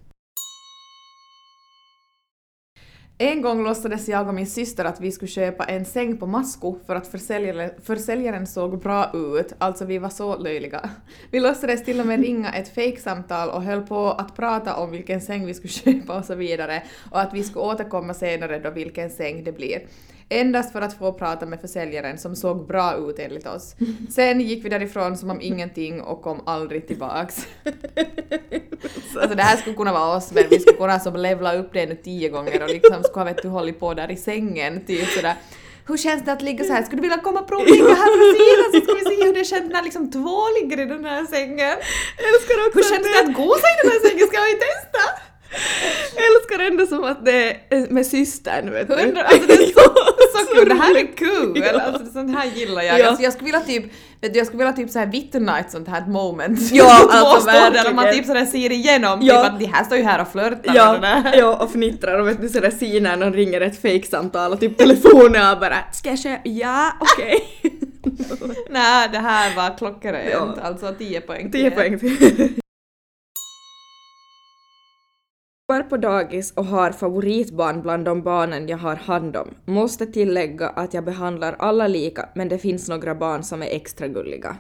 En 3.23 3.43
gång 3.43 3.65
låtsades 3.65 4.09
jag 4.09 4.29
och 4.29 4.35
min 4.35 4.47
syster 4.47 4.85
att 4.85 5.01
vi 5.01 5.13
skulle 5.13 5.29
köpa 5.29 5.65
en 5.65 5.85
säng 5.85 6.17
på 6.17 6.27
Masko 6.27 6.79
för 6.87 6.97
att 6.97 7.07
försäljaren, 7.07 7.71
försäljaren 7.83 8.47
såg 8.47 8.79
bra 8.79 9.11
ut, 9.15 9.53
alltså 9.59 9.85
vi 9.85 9.99
var 9.99 10.09
så 10.09 10.37
löjliga. 10.39 10.91
Vi 11.31 11.41
låtsades 11.41 11.85
till 11.85 12.01
och 12.01 12.07
med 12.07 12.21
ringa 12.21 12.53
ett 12.53 12.75
fejksamtal 12.75 13.49
och 13.49 13.63
höll 13.63 13.83
på 13.83 14.11
att 14.11 14.37
prata 14.37 14.77
om 14.77 14.91
vilken 14.91 15.21
säng 15.21 15.47
vi 15.47 15.55
skulle 15.55 15.73
köpa 16.01 16.19
och 16.19 16.25
så 16.25 16.35
vidare 16.35 16.83
och 17.11 17.21
att 17.21 17.35
vi 17.35 17.43
skulle 17.43 17.65
återkomma 17.65 18.15
senare 18.15 18.59
då 18.59 18.71
vilken 18.71 19.11
säng 19.11 19.45
det 19.45 19.53
blir. 19.53 19.81
Endast 20.33 20.73
för 20.73 20.83
att 20.83 20.99
få 20.99 21.13
prata 21.13 21.47
med 21.47 21.61
försäljaren 21.61 22.19
som 22.19 22.37
såg 22.37 22.67
bra 22.67 22.97
ut 22.97 23.19
enligt 23.19 23.47
oss. 23.47 23.75
Sen 24.11 24.41
gick 24.41 24.65
vi 24.65 24.69
därifrån 24.69 25.17
som 25.17 25.31
om 25.31 25.41
ingenting 25.41 26.01
och 26.01 26.23
kom 26.23 26.41
aldrig 26.47 26.87
tillbaks. 26.87 27.47
Alltså 29.21 29.37
det 29.37 29.43
här 29.43 29.57
skulle 29.57 29.77
kunna 29.77 29.93
vara 29.93 30.17
oss 30.17 30.33
men 30.33 30.45
vi 30.51 30.59
skulle 30.59 30.77
kunna 30.77 31.01
som 31.01 31.17
levla 31.17 31.55
upp 31.55 31.73
det 31.73 31.87
nu 31.87 31.95
tio 31.95 32.29
gånger 32.29 32.63
och 32.63 32.69
liksom 32.69 33.03
skulle 33.11 33.25
ha 33.25 33.33
vet 33.33 33.43
du 33.43 33.49
hållit 33.49 33.81
på 33.81 33.95
där 33.95 34.11
i 34.11 34.17
sängen 34.17 34.87
typ 34.87 35.09
sådär 35.09 35.35
hur 35.91 35.97
känns 35.97 36.25
det 36.25 36.33
att 36.33 36.43
ligga 36.43 36.65
så 36.65 36.73
här? 36.73 36.83
Skulle 36.83 37.03
du 37.03 37.09
vilja 37.09 37.23
komma 37.27 37.41
och 37.41 37.49
provligga 37.49 37.95
här 38.03 38.11
på 38.21 38.27
sidan 38.39 38.69
så 38.73 38.79
ska 38.85 38.93
vi 39.01 39.17
se 39.17 39.25
hur 39.27 39.35
det 39.35 39.45
känns 39.45 39.73
när 39.73 39.83
liksom 39.83 40.11
två 40.11 40.39
ligger 40.61 40.81
i 40.81 40.85
den 40.85 41.05
här 41.05 41.27
sängen? 41.27 41.77
älskar 42.31 42.55
också 42.67 42.79
Hur 42.79 42.87
känns 42.93 43.07
det 43.13 43.21
att 43.25 43.35
gosa 43.35 43.67
i 43.75 43.77
den 43.83 43.91
här 43.93 44.01
sängen? 44.09 44.27
Ska 44.27 44.39
vi 44.51 44.57
testa? 44.69 45.05
älskar 46.29 46.59
ändå 46.65 46.87
som 46.87 47.05
att 47.05 47.25
det 47.25 47.57
är 47.71 47.93
med 47.93 48.07
systern 48.07 48.71
vet 48.71 48.89
du. 48.89 48.95
Hundra, 48.95 49.23
alltså 49.23 49.47
det 49.47 49.55
är 49.55 49.67
så, 49.67 49.95
så 50.39 50.47
kul, 50.55 50.69
det 50.69 50.75
här 50.75 50.97
är 50.97 51.17
kul! 51.17 51.63
Ja. 51.65 51.81
Alltså 51.81 52.13
sånt 52.13 52.37
här 52.37 52.47
gillar 52.55 52.83
jag. 52.83 53.01
Ja. 53.01 53.07
Alltså, 53.07 53.23
jag 53.23 53.33
skulle 53.33 53.45
vilja 53.45 53.61
typ, 53.61 53.93
vet 54.21 54.33
du, 54.33 54.39
jag 54.39 54.47
skulle 54.47 54.59
vilja 54.65 54.73
typ 54.77 54.91
såhär 54.91 55.07
vittna 55.07 55.59
ett 55.61 55.71
sånt 55.71 55.89
här 55.89 56.07
moment. 56.07 56.59
Ja, 56.73 57.07
alltså 57.11 57.47
där 57.47 57.85
man 57.95 57.97
verkligen. 57.97 58.15
typ 58.15 58.27
sådär 58.27 58.45
ser 58.45 58.73
igenom, 58.73 59.19
Ja. 59.23 59.43
typ 59.45 59.53
att 59.53 59.59
de 59.61 59.67
här 59.67 59.85
står 59.85 59.99
ju 59.99 60.05
här 60.05 60.21
och 60.21 60.29
flörtar 60.29 60.67
med 60.67 60.77
Ja, 60.77 60.93
den 60.93 61.05
här. 61.05 61.37
ja, 61.39 61.57
och 61.57 61.73
fnittrar 61.73 62.19
och 62.19 62.29
vet 62.29 62.41
du 62.41 62.49
sådär 62.49 62.71
ser 62.71 63.01
när 63.01 63.17
någon 63.17 63.33
ringer 63.33 63.61
ett 63.61 63.83
fejksamtal 63.83 64.53
och 64.53 64.61
typ 64.61 64.79
telefonen 64.79 65.53
och 65.53 65.61
bara 65.61 65.77
“ska 65.93 66.09
jag 66.11 66.19
köpa?” 66.19 66.41
“ja, 66.45 66.93
okej”. 67.01 67.43
Nej, 68.71 69.09
det 69.13 69.19
här 69.19 69.57
var 69.57 69.79
klockrent. 69.79 70.29
Ja. 70.33 70.55
Alltså 70.63 70.95
10 70.99 71.21
poäng. 71.21 71.53
10 71.53 71.71
poäng 71.71 71.99
till. 71.99 72.55
Är 75.71 75.83
på 75.83 75.97
dagis 75.97 76.53
och 76.53 76.65
har 76.65 76.91
favoritbarn 76.91 77.83
bland 77.83 78.05
de 78.05 78.23
barnen 78.23 78.69
jag 78.69 78.79
har 78.79 78.97
hand 78.97 79.37
om. 79.37 79.49
Måste 79.65 80.07
tillägga 80.07 80.69
att 80.69 80.95
jag 80.95 81.05
behandlar 81.05 81.57
alla 81.59 81.87
lika 81.89 82.29
men 82.35 82.49
det 82.49 82.59
finns 82.59 82.89
några 82.89 83.15
barn 83.15 83.43
som 83.43 83.63
är 83.63 83.67
extra 83.67 84.09
gulliga. 84.09 84.57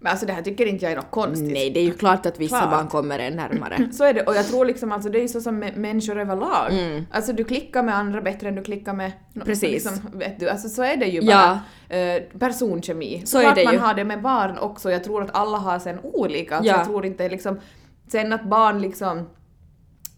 Men 0.00 0.10
alltså 0.10 0.26
det 0.26 0.32
här 0.32 0.42
tycker 0.42 0.66
inte 0.66 0.84
jag 0.84 0.92
är 0.92 0.96
något 0.96 1.10
konstigt. 1.10 1.52
Nej, 1.52 1.70
det 1.70 1.80
är 1.80 1.84
ju 1.84 1.92
klart 1.94 2.26
att 2.26 2.40
vissa 2.40 2.58
Klart. 2.58 2.70
barn 2.70 2.88
kommer 2.88 3.18
en 3.18 3.36
närmare. 3.36 3.88
Så 3.92 4.04
är 4.04 4.14
det, 4.14 4.22
och 4.22 4.34
jag 4.34 4.46
tror 4.46 4.64
liksom 4.64 4.92
alltså 4.92 5.08
det 5.08 5.18
är 5.18 5.22
ju 5.22 5.28
så 5.28 5.40
som 5.40 5.58
med 5.58 5.76
människor 5.76 6.18
överlag. 6.20 6.72
Mm. 6.72 7.04
Alltså 7.10 7.32
du 7.32 7.44
klickar 7.44 7.82
med 7.82 7.96
andra 7.96 8.20
bättre 8.20 8.48
än 8.48 8.54
du 8.54 8.62
klickar 8.62 8.92
med... 8.94 9.12
no- 9.34 9.44
Precis. 9.44 9.70
Liksom, 9.70 9.92
vet 10.18 10.40
du, 10.40 10.48
alltså 10.48 10.68
så 10.68 10.82
är 10.82 10.96
det 10.96 11.06
ju 11.06 11.20
Ja. 11.20 11.58
bara. 11.88 11.98
Eh, 11.98 12.22
personkemi. 12.38 13.22
Så 13.24 13.38
är 13.38 13.42
Klart 13.42 13.54
det 13.56 13.64
man 13.64 13.72
ju. 13.74 13.78
har 13.80 13.94
det 13.94 14.04
med 14.04 14.22
barn 14.22 14.58
också, 14.58 14.90
jag 14.90 15.04
tror 15.04 15.22
att 15.22 15.30
alla 15.36 15.58
har 15.58 15.78
sen 15.78 15.98
olika. 16.02 16.56
Alltså 16.56 16.72
Ja. 16.72 16.76
Jag 16.78 16.86
tror 16.86 17.06
inte 17.06 17.28
liksom... 17.28 17.60
Sen 18.08 18.32
att 18.32 18.44
barn 18.44 18.80
liksom... 18.80 19.28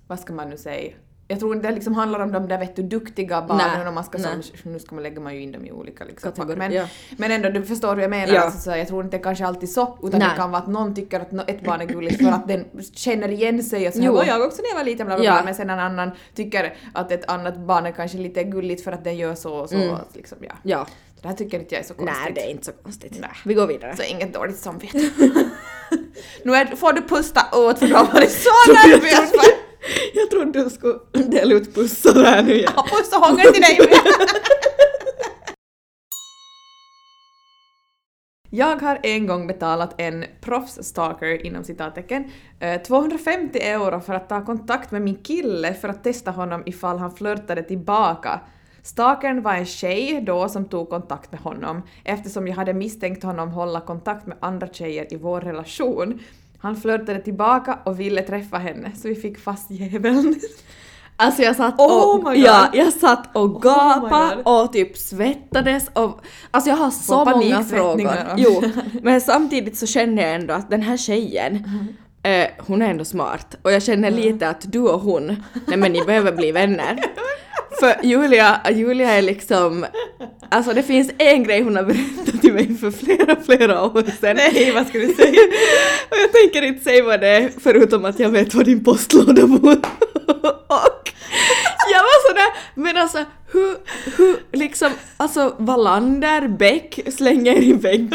Vad 0.06 0.20
ska 0.20 0.32
man 0.32 0.50
nu 0.50 0.56
säga? 0.56 0.92
Jag 1.28 1.38
tror 1.40 1.56
inte 1.56 1.68
det 1.68 1.74
liksom 1.74 1.94
handlar 1.94 2.20
om 2.20 2.32
de 2.32 2.48
där 2.48 2.58
vet 2.58 2.76
du 2.76 2.82
duktiga 2.82 3.42
barnen 3.42 3.86
och 3.88 3.94
man 3.94 4.04
ska 4.04 4.18
som, 4.18 4.42
nu 4.62 4.78
ska 4.78 4.94
man 4.94 5.02
lägga 5.02 5.20
man 5.20 5.34
ju 5.34 5.40
in 5.42 5.52
dem 5.52 5.66
i 5.66 5.72
olika 5.72 6.04
liksom. 6.04 6.32
Kategori- 6.32 6.56
men, 6.56 6.72
ja. 6.72 6.86
men 7.16 7.30
ändå 7.32 7.48
du 7.48 7.62
förstår 7.62 7.94
hur 7.94 8.02
jag 8.02 8.10
menar, 8.10 8.34
Ja. 8.34 8.40
alltså, 8.40 8.58
så 8.60 8.70
jag 8.70 8.88
tror 8.88 9.04
inte 9.04 9.18
kanske 9.18 9.46
alltid 9.46 9.70
så 9.72 9.98
utan 10.02 10.20
Nej. 10.20 10.28
det 10.28 10.36
kan 10.36 10.50
vara 10.50 10.62
att 10.62 10.68
någon 10.68 10.94
tycker 10.94 11.20
att 11.20 11.48
ett 11.50 11.64
barn 11.64 11.80
är 11.80 11.84
gulligt 11.84 12.18
för 12.22 12.30
att 12.30 12.48
den 12.48 12.64
känner 12.94 13.28
igen 13.28 13.62
sig 13.62 13.88
och 13.88 13.94
så 13.94 14.00
här, 14.00 14.10
var 14.10 14.24
jag 14.24 14.42
också 14.42 14.62
när 14.62 14.68
jag 14.68 14.76
var 14.76 14.84
liten 14.84 15.06
bla 15.06 15.16
bla 15.16 15.24
Ja. 15.24 15.42
men 15.44 15.54
sen 15.54 15.70
en 15.70 15.78
annan 15.78 16.10
tycker 16.34 16.74
att 16.94 17.12
ett 17.12 17.30
annat 17.30 17.56
barn 17.56 17.86
är 17.86 17.92
kanske 17.92 18.18
lite 18.18 18.44
gulligt 18.44 18.84
för 18.84 18.92
att 18.92 19.04
den 19.04 19.16
gör 19.16 19.34
så 19.34 19.54
och 19.54 19.68
så. 19.68 19.76
Mm. 19.76 19.96
Liksom, 20.14 20.38
ja. 20.40 20.54
Ja. 20.62 20.86
Det 21.22 21.28
här 21.28 21.34
tycker 21.36 21.58
inte 21.60 21.74
jag 21.74 21.82
är 21.84 21.86
så 21.88 21.94
konstigt. 21.94 22.18
Nej, 22.24 22.32
det 22.34 22.40
är 22.46 22.50
inte 22.50 22.64
så 22.64 22.72
konstigt. 22.72 23.16
Nej. 23.20 23.30
Vi 23.44 23.54
går 23.54 23.66
vidare. 23.66 23.96
Så 23.96 24.02
inget 24.02 24.34
dåligt 24.34 24.56
samvete. 24.58 24.98
nu 26.44 26.54
är, 26.54 26.76
får 26.76 26.92
du 26.92 27.02
pusta 27.02 27.40
åt 27.52 27.78
för 27.78 27.86
du 27.86 27.94
har 27.94 28.04
varit 28.04 28.30
så 28.30 28.50
nervös 28.72 29.32
Jag 30.14 30.30
trodde 30.30 30.64
du 30.64 30.70
skulle 30.70 30.98
dela 31.12 31.54
ut 31.54 31.74
pussar 31.74 32.24
här 32.24 32.42
nu 32.42 32.54
igen. 32.54 32.72
Ja, 32.76 32.86
puss 32.90 33.12
och 33.12 33.18
hångel 33.18 33.52
till 33.52 33.62
dig 33.62 33.78
med. 33.78 33.88
Jag 38.50 38.76
har 38.76 39.00
en 39.02 39.26
gång 39.26 39.46
betalat 39.46 39.94
en 39.98 40.24
proffsstalker 40.40 41.46
inom 41.46 41.64
citattecken 41.64 42.30
eh, 42.60 42.82
250 42.82 43.58
euro 43.58 44.00
för 44.00 44.14
att 44.14 44.28
ta 44.28 44.44
kontakt 44.44 44.90
med 44.90 45.02
min 45.02 45.16
kille 45.16 45.74
för 45.74 45.88
att 45.88 46.04
testa 46.04 46.30
honom 46.30 46.62
ifall 46.66 46.98
han 46.98 47.16
flörtade 47.16 47.62
tillbaka. 47.62 48.40
Stalkern 48.82 49.42
var 49.42 49.54
en 49.54 49.66
tjej 49.66 50.20
då 50.20 50.48
som 50.48 50.64
tog 50.64 50.90
kontakt 50.90 51.32
med 51.32 51.40
honom 51.40 51.82
eftersom 52.04 52.48
jag 52.48 52.54
hade 52.54 52.74
misstänkt 52.74 53.22
honom 53.22 53.48
hålla 53.48 53.80
kontakt 53.80 54.26
med 54.26 54.36
andra 54.40 54.68
tjejer 54.68 55.12
i 55.14 55.16
vår 55.16 55.40
relation. 55.40 56.20
Han 56.64 56.76
flörtade 56.76 57.18
tillbaka 57.18 57.78
och 57.84 58.00
ville 58.00 58.22
träffa 58.22 58.58
henne 58.58 58.90
så 58.96 59.08
vi 59.08 59.14
fick 59.14 59.38
fast 59.38 59.70
djävulen. 59.70 60.34
Alltså 61.16 61.42
jag 61.42 61.56
satt 61.56 61.80
Oh 61.80 62.14
och, 62.14 62.22
God. 62.24 62.36
ja, 62.36 62.68
jag 62.72 62.92
satt 62.92 63.36
och 63.36 63.48
my 63.50 63.54
gapade 63.60 64.36
God. 64.44 64.62
och 64.62 64.72
typ 64.72 64.96
svettades 64.96 65.88
och 65.92 66.20
alltså 66.50 66.70
jag 66.70 66.76
har 66.76 66.90
så 66.90 67.24
många 67.24 67.64
frågor. 67.64 68.12
Jo, 68.36 68.62
men 69.02 69.20
samtidigt 69.20 69.76
så 69.78 69.86
känner 69.86 70.22
jag 70.22 70.34
ändå 70.34 70.54
att 70.54 70.70
den 70.70 70.82
här 70.82 70.96
tjejen 70.96 71.52
Mm. 71.56 71.86
Eh, 72.24 72.46
hon 72.58 72.82
är 72.82 72.90
ändå 72.90 73.04
smart 73.04 73.56
och 73.62 73.72
jag 73.72 73.82
känner 73.82 74.10
lite 74.10 74.48
att 74.48 74.72
du 74.72 74.80
och 74.80 75.00
hon, 75.00 75.26
nej 75.66 75.76
men 75.76 75.92
ni 75.92 76.04
behöver 76.04 76.32
bli 76.32 76.52
vänner. 76.52 77.00
För 77.80 77.96
Julia, 78.02 78.60
Julia 78.70 79.10
är 79.10 79.22
liksom, 79.22 79.86
alltså 80.48 80.72
det 80.72 80.82
finns 80.82 81.10
en 81.18 81.44
grej 81.44 81.62
hon 81.62 81.76
har 81.76 81.82
berättat 81.82 82.40
till 82.40 82.52
mig 82.52 82.76
för 82.76 82.90
flera, 82.90 83.36
flera 83.42 83.84
år 83.84 84.20
sedan. 84.20 84.36
Nej, 84.36 84.72
vad 84.72 84.86
ska 84.86 84.98
du 84.98 85.14
säga? 85.14 85.40
Och 86.10 86.16
jag 86.16 86.32
tänker 86.32 86.62
inte 86.62 86.84
säga 86.84 87.04
vad 87.04 87.20
det 87.20 87.28
är 87.28 87.50
förutom 87.60 88.04
att 88.04 88.18
jag 88.18 88.30
vet 88.30 88.54
vad 88.54 88.64
din 88.64 88.84
postlåda 88.84 89.46
bor. 89.46 89.76
Och 90.66 91.12
jag 91.92 92.02
var 92.02 92.28
sådär, 92.28 92.46
men 92.74 92.96
alltså 92.96 93.24
hur, 93.52 93.76
hur 94.16 94.36
liksom, 94.52 94.90
alltså 95.16 95.54
Wallander, 95.58 96.48
Beck 96.48 97.00
slänger 97.12 97.62
i 97.62 97.72
väggen 97.72 98.10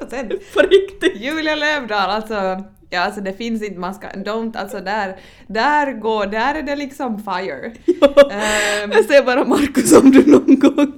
100%! 0.00 0.40
på 0.54 0.60
riktigt. 0.60 1.16
Julia 1.16 1.54
Lövdahl, 1.54 2.10
alltså, 2.10 2.64
ja 2.90 3.00
alltså 3.00 3.20
det 3.20 3.32
finns 3.32 3.62
inte, 3.62 3.78
man 3.80 3.94
ska, 3.94 4.06
don't, 4.08 4.56
alltså 4.58 4.80
där, 4.80 5.16
där 5.46 5.92
går, 5.92 6.26
där 6.26 6.54
är 6.54 6.62
det 6.62 6.76
liksom 6.76 7.22
fire. 7.24 7.66
Ehm, 8.30 8.92
Jag 8.92 9.04
säger 9.04 9.22
bara 9.22 9.44
Markus 9.44 9.92
om 9.92 10.10
du 10.10 10.26
någon 10.26 10.58
gång, 10.58 10.92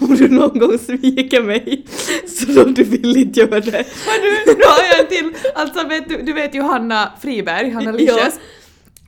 om 0.00 0.16
du 0.16 0.28
någon 0.28 0.58
gång 0.58 0.78
sviker 0.78 1.42
mig 1.42 1.84
så 2.28 2.46
då 2.52 2.64
du 2.64 2.84
vill 2.84 3.16
inte 3.16 3.40
göra 3.40 3.60
det. 3.60 3.84
Men 4.06 4.20
nu, 4.22 4.52
nu 4.56 4.62
har 4.66 4.84
jag 4.90 5.00
en 5.00 5.06
till, 5.06 5.32
alltså 5.54 5.86
vet 5.88 6.08
du, 6.08 6.22
du 6.22 6.32
vet 6.32 6.54
Johanna 6.54 7.12
Friberg, 7.20 7.70
Hanna 7.70 7.92
Licious. 7.92 8.40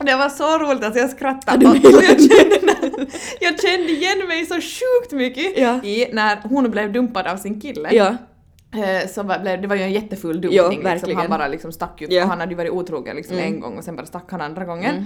Det 0.05 0.15
var 0.15 0.29
så 0.29 0.57
roligt 0.57 0.83
att 0.83 0.95
jag 0.95 1.09
skrattade. 1.09 1.65
Ja, 1.65 1.89
du 1.89 1.89
jag, 1.89 2.19
kände, 2.21 3.05
jag 3.39 3.61
kände 3.61 3.91
igen 3.91 4.27
mig 4.27 4.45
så 4.45 4.53
sjukt 4.55 5.11
mycket 5.11 5.57
Ja. 5.57 5.83
i 5.83 6.07
när 6.13 6.37
hon 6.43 6.71
blev 6.71 6.91
dumpad 6.93 7.27
av 7.27 7.37
sin 7.37 7.61
kille. 7.61 7.89
Ja, 7.91 8.15
Så 9.09 9.23
var, 9.23 9.39
blev, 9.39 9.61
det 9.61 9.67
var 9.67 9.75
ju 9.75 9.81
en 9.81 9.91
jättefull 9.91 10.41
dumpning. 10.41 10.81
Ja, 10.83 10.93
liksom. 10.93 11.15
Han 11.15 11.29
bara 11.29 11.47
liksom 11.47 11.71
stack. 11.71 12.03
Ja. 12.09 12.23
Och 12.23 12.29
han 12.29 12.39
hade 12.39 12.51
ju 12.51 12.57
varit 12.57 12.71
otrogen 12.71 13.15
liksom 13.15 13.37
Mm. 13.37 13.53
en 13.53 13.59
gång 13.59 13.77
och 13.77 13.83
sen 13.83 13.95
bara 13.95 14.05
stack 14.05 14.31
han 14.31 14.41
andra 14.41 14.65
gången. 14.65 14.95
Mm. 14.95 15.05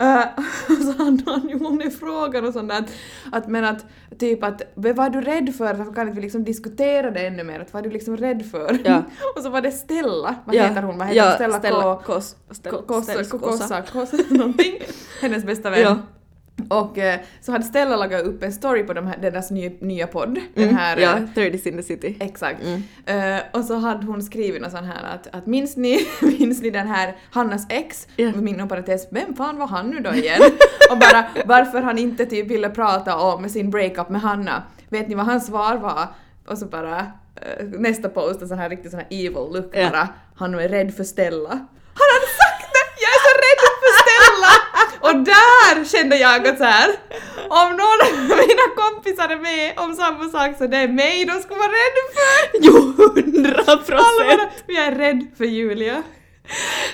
Eh, 0.00 0.24
så 0.84 1.02
hade 1.02 1.22
han 1.30 1.48
ju 1.48 1.58
många 1.58 1.90
frågor 1.90 2.44
och 2.44 2.52
sånt 2.52 2.68
där. 2.68 2.78
Att, 2.78 2.90
att, 3.32 3.48
men 3.48 3.64
att 3.64 3.84
typ 4.18 4.44
att 4.44 4.62
vad 4.74 4.96
var 4.96 5.10
du 5.10 5.20
rädd 5.20 5.54
för? 5.54 5.74
Varför 5.74 5.92
kan 5.92 6.08
inte 6.08 6.16
vi 6.16 6.22
liksom 6.22 6.44
diskutera 6.44 7.10
det 7.10 7.26
ännu 7.26 7.44
mer? 7.44 7.60
Att 7.60 7.72
vad 7.72 7.80
är 7.84 7.88
du 7.88 7.92
liksom 7.92 8.16
rädd 8.16 8.46
för? 8.50 8.78
Ja. 8.84 9.02
och 9.36 9.42
så 9.42 9.50
var 9.50 9.60
det 9.60 9.70
Stella. 9.70 10.34
Vad 10.44 10.54
ja, 10.54 10.64
heter 10.64 10.82
hon? 10.82 10.98
Vad 10.98 11.06
heter 11.08 11.20
ja? 11.20 11.34
Stella, 11.34 11.58
Stella 11.58 11.82
K... 11.82 12.00
Kossa, 12.06 12.36
Kossa, 13.24 13.82
Kossa, 13.82 14.16
någonting. 14.28 14.74
Hennes 15.20 15.44
bästa 15.44 15.70
vän. 15.70 15.98
Och 16.68 16.98
eh, 16.98 17.20
så 17.40 17.52
hade 17.52 17.64
Stella 17.64 17.96
lagat 17.96 18.22
upp 18.24 18.42
en 18.42 18.52
story 18.52 18.82
på 18.82 18.92
de 18.92 19.06
här, 19.06 19.16
deras 19.22 19.50
nya, 19.50 19.70
nya 19.80 20.06
podd. 20.06 20.38
Den 20.54 20.64
Mm, 20.64 20.76
här... 20.76 20.96
ja, 20.96 21.16
eh, 21.16 21.22
30 21.34 21.68
in 21.68 21.76
the 21.76 21.82
city. 21.82 22.16
Exakt. 22.20 22.60
Mm. 22.62 22.82
Eh, 23.36 23.42
och 23.52 23.64
så 23.64 23.74
hade 23.74 24.06
hon 24.06 24.22
skrivit 24.22 24.62
något 24.62 24.70
sånt 24.72 24.86
här 24.86 25.14
att, 25.14 25.26
att 25.34 25.46
minns, 25.46 25.76
ni, 25.76 26.06
minns 26.38 26.62
ni 26.62 26.70
den 26.70 26.86
här 26.88 27.16
Hannas 27.30 27.66
ex? 27.68 28.08
Ja. 28.16 28.32
Min 28.34 28.48
inom 28.48 28.68
parentes, 28.68 29.06
vem 29.10 29.36
fan 29.36 29.58
var 29.58 29.66
han 29.66 29.90
nu 29.90 30.00
då 30.00 30.14
igen? 30.14 30.42
och 30.90 30.98
bara 30.98 31.24
varför 31.46 31.82
han 31.82 31.98
inte 31.98 32.26
typ 32.26 32.46
ville 32.46 32.70
prata 32.70 33.16
om 33.16 33.48
sin 33.48 33.70
breakup 33.70 34.08
med 34.08 34.20
Hanna. 34.20 34.62
Vet 34.88 35.08
ni 35.08 35.14
vad 35.14 35.26
hans 35.26 35.46
svar 35.46 35.76
var? 35.76 36.06
Och 36.46 36.58
så 36.58 36.66
bara 36.66 36.98
eh, 37.36 37.64
nästa 37.66 38.08
post, 38.08 38.42
en 38.42 38.48
sån 38.48 38.58
här 38.58 38.68
riktigt 38.68 38.90
sån 38.90 39.00
här 39.00 39.08
evil 39.10 39.32
look 39.52 39.70
Ja. 39.72 39.90
bara. 39.90 40.08
Han 40.36 40.54
är 40.54 40.68
rädd 40.68 40.94
för 40.94 41.04
Stella. 41.04 41.48
Han 42.00 42.08
hade 42.14 42.30
sagt 42.40 42.72
det! 42.74 42.86
Jag 43.04 43.10
är 43.16 43.20
så 43.28 43.32
rädd 43.46 43.62
för 43.82 43.92
Stella! 44.02 44.52
Och 45.00 45.16
där 45.16 45.84
kände 45.84 46.16
jag 46.16 46.48
att 46.48 46.58
så 46.58 46.64
här, 46.64 46.90
om 47.48 47.68
någon 47.70 48.00
av 48.06 48.28
mina 48.28 48.66
kompisar 48.76 49.28
är 49.28 49.40
med 49.40 49.72
om 49.76 49.94
samma 49.94 50.28
sak 50.28 50.58
så 50.58 50.66
det 50.66 50.76
är 50.76 50.88
mig 50.88 51.24
de 51.24 51.40
ska 51.42 51.54
vara 51.54 51.68
rädda 51.68 52.02
för! 52.16 52.58
Jo, 52.62 52.94
hundra 52.96 53.76
procent! 53.76 54.52
jag 54.66 54.84
är 54.84 54.94
rädd 54.94 55.26
för 55.38 55.44
Julia. 55.44 56.02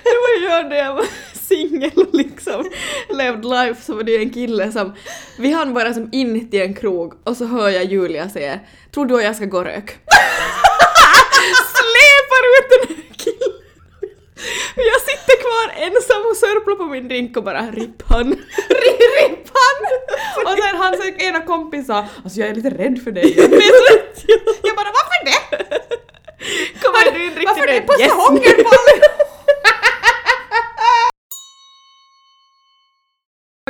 Det 0.03 0.11
var 0.11 0.62
ju 0.62 0.69
när 0.69 0.77
jag 0.77 0.95
var 0.95 1.07
singel 1.33 1.90
och 1.97 2.14
liksom 2.14 2.71
levde 3.09 3.49
life 3.49 3.83
så 3.83 3.95
var 3.95 4.03
det 4.03 4.12
ju 4.12 4.19
en 4.19 4.31
kille 4.31 4.73
som, 4.73 4.95
vi 5.38 5.53
hann 5.53 5.75
bara 5.75 5.95
som 5.95 6.09
in 6.12 6.51
till 6.51 6.62
en 6.62 6.75
krog 6.75 7.14
och 7.25 7.37
så 7.37 7.45
hör 7.45 7.69
jag 7.69 7.85
Julia 7.85 8.29
säga 8.29 8.61
“Tror 8.95 9.07
du 9.07 9.16
att 9.16 9.25
jag 9.25 9.37
ska 9.37 9.45
gå 9.45 9.59
och 9.59 9.64
rök?” 9.64 9.90
Släpar 11.77 12.42
ut 12.59 12.69
den 12.71 12.97
här 12.97 13.14
killen. 13.16 13.62
Jag 14.77 15.01
sitter 15.01 15.25
kvar 15.46 15.66
ensam 15.87 16.22
och 16.30 16.37
sörplar 16.37 16.74
på 16.76 16.85
min 16.85 17.09
drink 17.09 17.37
och 17.37 17.44
bara 17.44 17.62
“Ripp 17.70 18.02
han”. 18.09 18.26
Rippan! 19.18 19.78
Och 20.44 20.59
sen 20.59 20.76
hans 20.76 21.22
ena 21.22 21.40
kompis 21.40 21.87
sa 21.87 22.06
alltså 22.24 22.40
jag 22.40 22.48
är 22.48 22.54
lite 22.54 22.70
rädd 22.70 23.02
för 23.04 23.12
dig. 23.12 23.35
jag 24.62 24.76
bara 24.76 24.92
varför 24.98 25.24
det? 25.24 25.40
Kommer 26.82 27.12
du 27.14 27.24
in 27.24 27.30
riktigt 27.30 27.46
Varför 27.48 27.66
det? 27.66 27.80
Pussa 27.80 28.00
Yes. 28.02 28.12
hångel 28.12 28.64
på! 28.64 28.70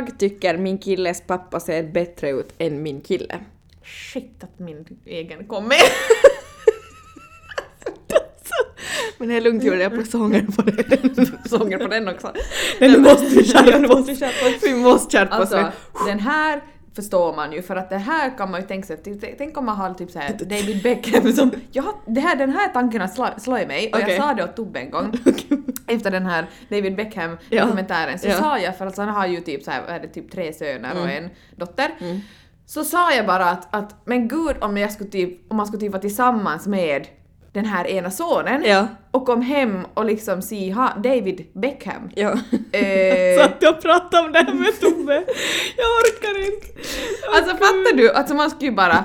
Jag 0.01 0.19
tycker 0.19 0.57
min 0.57 0.77
killes 0.77 1.21
pappa 1.27 1.59
ser 1.59 1.83
bättre 1.83 2.29
ut 2.29 2.53
än 2.57 2.83
min 2.83 3.01
kille. 3.01 3.39
Shit 4.13 4.43
att 4.43 4.59
min 4.59 4.85
egen 5.05 5.47
kom 5.47 5.67
med. 5.67 5.81
Men 9.17 9.29
det 9.29 9.37
är 9.37 9.41
lugnt 9.41 9.63
Julia, 9.63 9.83
jag 9.83 9.91
pussar 9.91 10.19
hångel 10.19 10.45
på 10.51 10.61
dig. 10.61 10.85
Sånger 11.45 11.77
på 11.77 11.87
den 11.87 12.07
också. 12.07 12.31
Men 12.79 12.91
nu 12.91 12.97
måste 12.97 13.25
vi 13.25 13.43
skärpa 13.53 13.93
oss. 13.93 14.07
vi 14.63 14.75
måste 14.75 15.17
skärpa 15.17 15.41
oss. 15.41 15.51
Alltså 15.53 15.71
den 16.07 16.19
här 16.19 16.61
förstår 16.95 17.35
man 17.35 17.51
ju 17.53 17.61
för 17.61 17.75
att 17.75 17.89
det 17.89 17.97
här 17.97 18.37
kan 18.37 18.51
man 18.51 18.61
ju 18.61 18.67
tänka 18.67 18.87
sig, 18.87 19.35
tänk 19.37 19.57
om 19.57 19.65
man 19.65 19.75
har 19.77 19.93
typ 19.93 20.11
såhär 20.11 20.33
David 20.39 20.83
Beckham 20.83 21.31
som, 21.33 21.51
jag, 21.71 21.83
har- 21.83 21.95
det 22.05 22.19
här, 22.21 22.35
den 22.35 22.49
här 22.49 22.67
tanken 22.67 23.01
har 23.01 23.07
i 23.61 23.65
mig 23.65 23.91
och 23.93 23.99
Okej. 23.99 24.15
jag 24.15 24.23
sa 24.23 24.33
det 24.33 24.43
åt 24.43 24.55
Tobbe 24.55 24.79
en 24.79 24.91
gång 24.91 25.11
efter 25.87 26.11
den 26.11 26.25
här 26.25 26.45
David 26.69 26.95
Beckham 26.95 27.37
Ja. 27.49 27.65
så 28.17 28.27
Ja. 28.27 28.33
sa 28.39 28.59
jag, 28.59 28.77
för 28.77 28.85
alltså 28.85 29.01
han 29.01 29.15
har 29.15 29.27
ju 29.27 29.41
typ 29.41 29.63
så 29.63 29.71
här, 29.71 29.81
vad 29.87 29.95
är 29.95 29.99
det, 29.99 30.07
typ 30.07 30.31
tre 30.31 30.53
söner 30.53 30.91
och 30.91 31.03
Mm. 31.09 31.23
en 31.23 31.29
dotter 31.55 31.89
Mm. 31.99 32.19
så 32.65 32.83
sa 32.83 33.11
jag 33.13 33.25
bara 33.25 33.45
att, 33.49 33.75
att 33.75 33.95
men 34.05 34.27
gud 34.27 34.55
om 34.61 34.77
jag 34.77 34.91
skulle 34.91 35.09
typ, 35.09 35.51
om 35.51 35.57
man 35.57 35.65
skulle 35.67 35.79
typ 35.79 35.91
vara 35.91 36.01
tillsammans 36.01 36.67
med 36.67 37.07
den 37.57 37.65
här 37.65 37.87
ena 37.87 38.11
sonen 38.11 38.63
Ja. 38.65 38.87
och 39.11 39.25
kom 39.25 39.41
hem 39.41 39.85
och 39.93 40.05
liksom 40.05 40.41
ha, 40.75 40.93
David 41.03 41.45
Beckham. 41.53 42.09
Ja. 42.15 42.29
Eh, 42.71 43.39
Satt 43.43 43.55
jag 43.59 43.75
och 43.75 43.81
pratade 43.81 44.25
om 44.25 44.31
det 44.31 44.39
här 44.39 44.53
med 44.53 44.79
Tobbe. 44.79 45.13
Jag 45.77 45.87
orkar 46.01 46.45
inte. 46.45 46.67
Alltså 47.35 47.51
fattar 47.51 47.97
du? 47.97 48.11
Alltså 48.11 48.33
man 48.35 48.49
skulle 48.49 48.69
ju 48.69 48.75
bara 48.75 48.95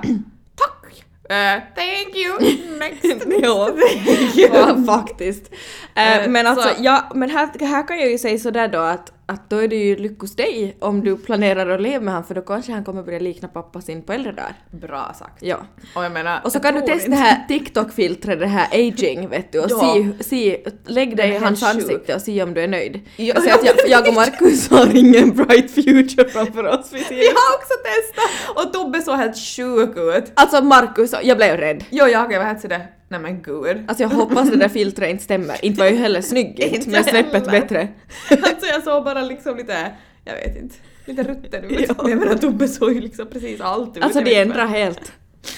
tack! 0.56 1.04
Eh, 1.28 1.62
thank 1.76 2.16
you! 2.16 2.38
Next! 2.78 3.26
Ja, 3.42 3.66
Thank 3.66 4.36
you. 4.36 4.48
ja 4.54 4.76
faktiskt. 4.96 5.50
Eh, 5.94 6.28
men 6.28 6.46
alltså, 6.46 6.68
så- 6.68 6.74
ja, 6.78 7.04
men 7.14 7.30
här, 7.30 7.48
här 7.66 7.88
kan 7.88 7.98
jag 7.98 8.10
ju 8.10 8.18
säga 8.18 8.38
sådär 8.38 8.68
då 8.68 8.78
att, 8.78 9.12
att 9.26 9.50
då 9.50 9.56
är 9.56 9.68
det 9.68 9.76
ju 9.76 9.96
lyck 9.96 10.20
hos 10.20 10.36
dig 10.36 10.76
om 10.80 11.04
du 11.04 11.16
planerar 11.16 11.68
att 11.70 11.80
leva 11.80 12.04
med 12.04 12.14
han 12.14 12.24
för 12.24 12.34
då 12.34 12.40
kanske 12.42 12.72
han 12.72 12.84
kommer 12.84 13.02
börja 13.02 13.18
likna 13.18 13.48
pappa 13.48 13.80
sin 13.80 14.02
på 14.02 14.12
äldre 14.12 14.32
dagar. 14.32 14.54
Bra 14.70 15.14
sagt. 15.18 15.42
Ja. 15.42 15.56
Och 15.94 16.04
jag 16.04 16.12
menar, 16.12 16.40
Och 16.44 16.52
så 16.52 16.60
kan 16.60 16.74
du 16.74 16.80
testa 16.80 17.10
det 17.10 17.16
här 17.16 17.44
TikTok-filtret, 17.48 18.38
det 18.40 18.46
här 18.46 18.66
aging 18.72 19.28
vet 19.30 19.52
du 19.52 19.58
och 19.60 19.70
Ja. 19.70 19.94
se, 20.18 20.24
se, 20.24 20.64
lägg 20.86 21.16
dig 21.16 21.30
i 21.30 21.36
hans 21.38 21.62
ansikte 21.62 22.14
och 22.14 22.20
se 22.20 22.42
om 22.42 22.54
du 22.54 22.60
är 22.60 22.68
nöjd. 22.68 23.00
Ja. 23.16 23.24
Jag 23.34 23.42
säger 23.42 23.54
att 23.54 23.64
jag, 23.64 23.76
jag 23.88 24.08
och 24.08 24.14
Markus 24.14 24.70
har 24.70 24.96
ingen 24.96 25.30
bright 25.30 25.70
future 25.70 26.28
framför 26.28 26.64
oss. 26.64 26.88
Vi 26.92 26.98
Vi 27.08 27.26
har 27.26 27.56
också 27.56 27.74
testat! 27.84 28.56
Och 28.66 28.72
Tobbe 28.72 29.02
såg 29.02 29.16
helt 29.16 29.36
sjuk 29.38 29.96
ut. 29.96 30.32
Alltså 30.34 30.64
Markus, 30.64 31.14
jag 31.22 31.36
blev 31.36 31.56
rädd. 31.56 31.84
Jo, 31.90 32.06
jag 32.06 32.28
var 32.38 32.44
helt 32.44 32.60
sådär, 32.60 32.86
nej 33.12 33.20
men 33.20 33.42
gud. 33.42 33.84
Alltså 33.88 34.02
jag 34.02 34.08
hoppas 34.10 34.50
det 34.50 34.56
där 34.56 34.68
filtret 34.68 35.10
inte 35.10 35.24
stämmer. 35.24 35.64
Inte 35.64 35.80
var 35.80 35.88
ju 35.88 35.96
heller 35.96 36.20
snygg 36.20 36.60
Inte 36.74 36.90
men 36.90 37.04
snäppet 37.04 37.44
bättre. 37.44 37.88
Alltså 38.30 38.66
jag 38.66 38.82
såg 38.82 39.04
bara 39.04 39.22
liksom 39.22 39.56
lite, 39.56 39.92
jag 40.24 40.34
vet 40.34 40.56
inte, 40.56 40.74
lite 41.04 41.22
rutten 41.22 41.64
ut. 41.64 41.80
Ja. 41.88 41.94
Jag 42.08 42.18
menar 42.18 42.34
Tobbe 42.34 42.68
såg 42.68 42.92
ju 42.92 43.00
liksom 43.00 43.26
precis 43.26 43.60
allt 43.60 43.96
ut. 43.96 44.02
Alltså 44.04 44.20
det 44.20 44.34
ändrar 44.40 44.66
helt. 44.66 45.12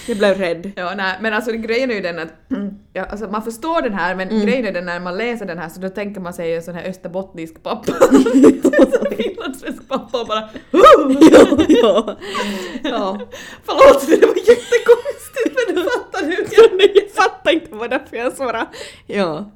Jag 0.07 0.17
blev 0.17 0.37
rädd. 0.37 0.71
Ja, 0.75 0.93
nej, 0.97 1.17
men 1.21 1.33
alltså 1.33 1.51
grejen 1.51 1.91
är 1.91 1.95
ju 1.95 2.01
den 2.01 2.19
att 2.19 2.33
ja, 2.93 3.03
alltså, 3.03 3.27
man 3.27 3.43
förstår 3.43 3.81
den 3.81 3.93
här 3.93 4.15
men 4.15 4.29
Mm. 4.29 4.45
grejen 4.45 4.65
är 4.65 4.71
den 4.71 4.85
när 4.85 4.99
man 4.99 5.17
läser 5.17 5.45
den 5.45 5.57
här 5.57 5.69
så 5.69 5.79
då 5.79 5.89
tänker 5.89 6.21
man 6.21 6.33
sig 6.33 6.55
en 6.55 6.63
sån 6.63 6.75
här 6.75 6.89
österbottnisk 6.89 7.63
pappa. 7.63 7.93
Finlandssvensk 9.17 9.87
pappa 9.87 10.21
och 10.21 10.27
bara 10.27 10.49
ja, 10.71 11.57
ja. 11.67 12.17
ja. 12.83 13.19
Förlåt, 13.65 14.07
det 14.07 14.25
var 14.27 14.35
jättekonstigt 14.35 15.24
men 16.21 16.29
du 16.29 16.35
fattar 16.45 16.71
nu. 16.77 16.83
Jag, 16.95 17.09
fattar 17.11 17.51
inte 17.51 17.75
vad 17.75 17.89
därför 17.89 18.17
jag 18.17 18.33
svarade. 18.33 18.65
Ja. 19.07 19.51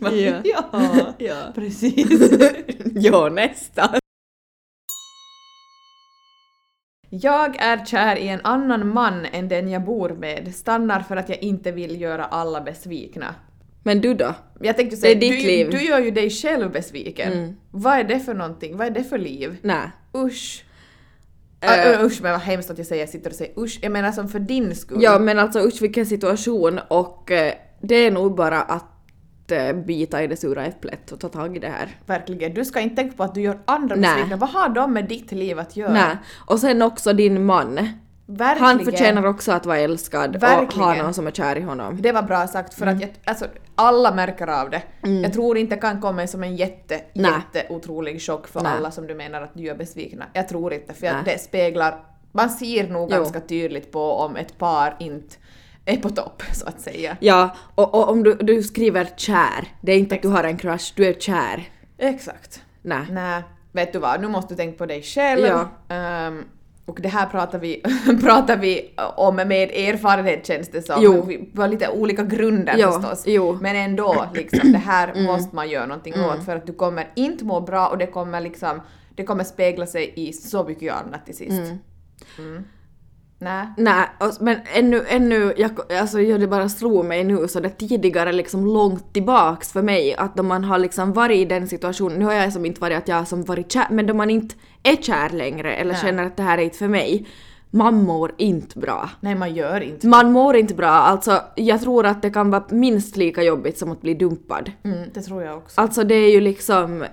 Ja. 0.00 0.40
Ja, 0.44 1.14
Ja. 1.18 1.52
precis. 1.54 2.30
ja, 2.94 3.28
nästan. 3.28 3.88
Jag 7.10 7.56
är 7.62 7.84
kär 7.84 8.16
i 8.16 8.28
en 8.28 8.40
annan 8.44 8.88
man 8.94 9.24
än 9.24 9.48
den 9.48 9.68
jag 9.68 9.84
bor 9.84 10.08
med. 10.10 10.54
Stannar 10.54 11.00
för 11.00 11.16
att 11.16 11.28
jag 11.28 11.42
inte 11.42 11.72
vill 11.72 12.00
göra 12.00 12.24
alla 12.24 12.60
besvikna. 12.60 13.34
Men 13.82 14.00
du 14.00 14.14
då? 14.14 14.34
Jag 14.60 14.76
tänkte 14.76 14.96
säga, 14.96 15.14
Det 15.20 15.26
är 15.26 15.30
ditt 15.30 15.40
du, 15.40 15.46
liv. 15.46 15.70
du 15.70 15.82
gör 15.84 15.98
ju 16.00 16.10
dig 16.10 16.30
själv 16.30 16.72
besviken. 16.72 17.32
Mm. 17.32 17.56
Vad 17.70 17.98
är 17.98 18.04
det 18.04 18.20
för 18.20 18.34
någonting? 18.34 18.76
Vad 18.76 18.86
är 18.86 18.90
det 18.90 19.04
för 19.04 19.18
liv? 19.18 19.56
Nej. 19.62 19.90
Usch. 20.16 20.64
Uh, 21.64 22.04
usch 22.04 22.22
men 22.22 22.32
vad 22.32 22.40
hemskt 22.40 22.70
att 22.70 22.78
jag 22.78 22.86
säger, 22.86 23.02
jag 23.02 23.08
sitter 23.08 23.30
och 23.30 23.36
säger 23.36 23.60
usch. 23.60 23.78
Jag 23.82 23.92
menar 23.92 24.12
som 24.12 24.28
för 24.28 24.38
din 24.38 24.76
skull. 24.76 25.02
Ja 25.02 25.18
men 25.18 25.38
alltså 25.38 25.58
usch 25.58 25.82
vilken 25.82 26.06
situation 26.06 26.80
och 26.88 27.30
eh, 27.30 27.54
det 27.80 27.94
är 27.94 28.10
nog 28.10 28.36
bara 28.36 28.62
att 28.62 29.52
eh, 29.52 29.72
bita 29.72 30.22
i 30.22 30.26
det 30.26 30.36
sura 30.36 30.66
äpplet 30.66 31.12
och 31.12 31.20
ta 31.20 31.28
tag 31.28 31.56
i 31.56 31.58
det 31.58 31.68
här. 31.68 31.98
Verkligen. 32.06 32.54
Du 32.54 32.64
ska 32.64 32.80
inte 32.80 32.96
tänka 32.96 33.16
på 33.16 33.22
att 33.22 33.34
du 33.34 33.40
gör 33.40 33.58
andra 33.64 33.96
besvikna. 33.96 34.36
Vad 34.36 34.50
har 34.50 34.68
de 34.68 34.92
med 34.92 35.08
ditt 35.08 35.32
liv 35.32 35.58
att 35.58 35.76
göra? 35.76 35.92
Nej. 35.92 36.16
Och 36.46 36.60
sen 36.60 36.82
också 36.82 37.12
din 37.12 37.44
man. 37.44 37.88
Verkligen. 38.36 38.66
Han 38.66 38.84
förtjänar 38.84 39.26
också 39.26 39.52
att 39.52 39.66
vara 39.66 39.78
älskad 39.78 40.36
och 40.36 40.42
Verkligen. 40.42 40.88
ha 40.88 40.94
någon 41.02 41.14
som 41.14 41.26
är 41.26 41.30
kär 41.30 41.56
i 41.58 41.60
honom. 41.60 42.02
Det 42.02 42.12
var 42.12 42.22
bra 42.22 42.46
sagt 42.46 42.74
för 42.74 42.82
Mm. 42.82 42.94
att 42.96 43.00
jag, 43.02 43.10
alltså, 43.24 43.46
alla 43.74 44.14
märker 44.14 44.46
av 44.46 44.70
det. 44.70 44.82
Jag 45.22 45.32
tror 45.32 45.58
inte 45.58 45.74
det 45.74 45.80
kan 45.80 46.00
komma 46.00 46.26
som 46.26 46.42
en 46.42 46.56
jätte, 46.56 47.00
Nej. 47.12 47.30
jätte 47.54 47.72
otrolig 47.74 48.22
chock 48.22 48.48
för 48.48 48.60
Nej. 48.60 48.72
alla 48.76 48.90
som 48.90 49.06
du 49.06 49.14
menar 49.14 49.42
att 49.42 49.50
du 49.54 49.68
är 49.68 49.74
besvikna. 49.74 50.24
Jag 50.32 50.48
tror 50.48 50.72
inte 50.72 50.94
för 50.94 51.06
att 51.06 51.24
det 51.24 51.38
speglar, 51.40 52.04
man 52.32 52.50
ser 52.50 52.88
nog 52.88 53.08
Jo. 53.10 53.16
ganska 53.16 53.40
tydligt 53.40 53.92
på 53.92 54.12
om 54.12 54.36
ett 54.36 54.58
par 54.58 54.96
inte 54.98 55.36
är 55.84 55.96
på 55.96 56.10
topp 56.10 56.42
så 56.52 56.66
att 56.66 56.80
säga. 56.80 57.16
Ja, 57.20 57.56
och, 57.74 57.94
och 57.94 58.08
om 58.10 58.22
du, 58.22 58.34
du 58.34 58.62
skriver 58.62 59.08
kär, 59.16 59.68
det 59.80 59.92
är 59.92 59.98
inte 59.98 60.14
att 60.14 60.22
du 60.22 60.28
har 60.28 60.44
en 60.44 60.56
crush, 60.58 60.92
du 60.96 61.06
är 61.06 61.12
kär. 61.14 61.68
Exakt. 61.98 62.62
Nej. 62.82 63.06
Nej, 63.10 63.42
vet 63.72 63.92
du 63.92 63.98
vad, 63.98 64.20
nu 64.20 64.28
måste 64.28 64.54
du 64.54 64.56
tänka 64.56 64.78
på 64.78 64.86
dig 64.86 65.02
själv. 65.02 65.46
Ja. 65.46 65.68
Ehm, 65.94 66.44
och 66.90 66.98
det 67.00 67.08
här 67.08 67.26
pratar 67.26 67.58
vi, 67.58 67.82
pratar 68.22 68.56
vi 68.56 68.90
om 69.16 69.36
med 69.36 69.70
erfarenhet 69.70 70.46
känns 70.46 70.68
det 70.68 70.82
som. 70.82 70.96
Jo. 71.02 71.22
Vi 71.22 71.50
har 71.56 71.68
lite 71.68 71.88
olika 71.88 72.22
grunder 72.24 72.74
Ja, 72.78 72.92
förstås. 72.92 73.22
jo. 73.26 73.58
Men 73.60 73.76
ändå, 73.76 74.24
liksom, 74.34 74.72
det 74.72 74.78
här 74.78 75.08
Mm. 75.08 75.24
måste 75.24 75.56
man 75.56 75.68
göra 75.68 75.86
någonting 75.86 76.14
åt 76.24 76.44
för 76.44 76.56
att 76.56 76.66
du 76.66 76.72
kommer 76.72 77.08
inte 77.16 77.44
må 77.44 77.60
bra 77.60 77.88
och 77.88 77.98
det 77.98 78.06
kommer 78.06 78.40
liksom, 78.40 78.80
det 79.14 79.24
kommer 79.24 79.44
spegla 79.44 79.86
sig 79.86 80.12
i 80.16 80.32
så 80.32 80.64
mycket 80.64 80.92
annat 80.94 81.26
till 81.26 81.36
sist. 81.36 81.72
Mm. 82.38 82.64
Nej. 83.42 83.66
Nej, 83.76 84.06
men 84.40 84.56
ännu, 84.74 85.04
ännu, 85.08 85.54
jag, 85.56 85.70
alltså 85.92 86.18
det 86.18 86.48
bara 86.48 86.68
slog 86.68 87.04
mig 87.04 87.24
nu 87.24 87.48
så 87.48 87.60
det 87.60 87.68
tidigare 87.68 88.32
liksom 88.32 88.66
långt 88.66 89.12
tillbaks 89.12 89.72
för 89.72 89.82
mig 89.82 90.14
att 90.14 90.36
då 90.36 90.42
man 90.42 90.64
har 90.64 90.78
liksom 90.78 91.12
varit 91.12 91.36
i 91.36 91.44
den 91.44 91.68
situationen, 91.68 92.18
nu 92.18 92.24
har 92.24 92.32
jag 92.32 92.52
som 92.52 92.66
inte 92.66 92.80
varit 92.80 92.98
att 92.98 93.08
jag 93.08 93.28
som 93.28 93.42
varit 93.42 93.72
kär, 93.72 93.86
men 93.90 94.06
då 94.06 94.14
man 94.14 94.30
inte 94.30 94.54
är 94.82 94.96
kär 94.96 95.30
längre 95.30 95.74
eller 95.74 95.92
Nej. 95.92 96.02
känner 96.02 96.24
att 96.24 96.36
det 96.36 96.42
här 96.42 96.58
är 96.58 96.62
inte 96.62 96.78
för 96.78 96.88
mig, 96.88 97.26
man 97.70 98.04
mår 98.04 98.34
inte 98.36 98.78
bra. 98.78 99.10
Nej, 99.20 99.34
man 99.34 99.54
gör 99.54 99.80
inte. 99.80 100.06
Man 100.06 100.32
mår 100.32 100.56
inte 100.56 100.74
bra, 100.74 100.88
alltså 100.88 101.40
jag 101.54 101.80
tror 101.80 102.06
att 102.06 102.22
det 102.22 102.30
kan 102.30 102.50
vara 102.50 102.64
minst 102.68 103.16
lika 103.16 103.42
jobbigt 103.42 103.78
som 103.78 103.92
att 103.92 104.00
bli 104.00 104.14
dumpad. 104.14 104.72
Mm, 104.82 105.08
det 105.14 105.22
tror 105.22 105.42
jag 105.42 105.56
också. 105.56 105.80
Alltså 105.80 106.04
det 106.04 106.14
är 106.14 106.30
ju 106.30 106.40
liksom, 106.40 107.04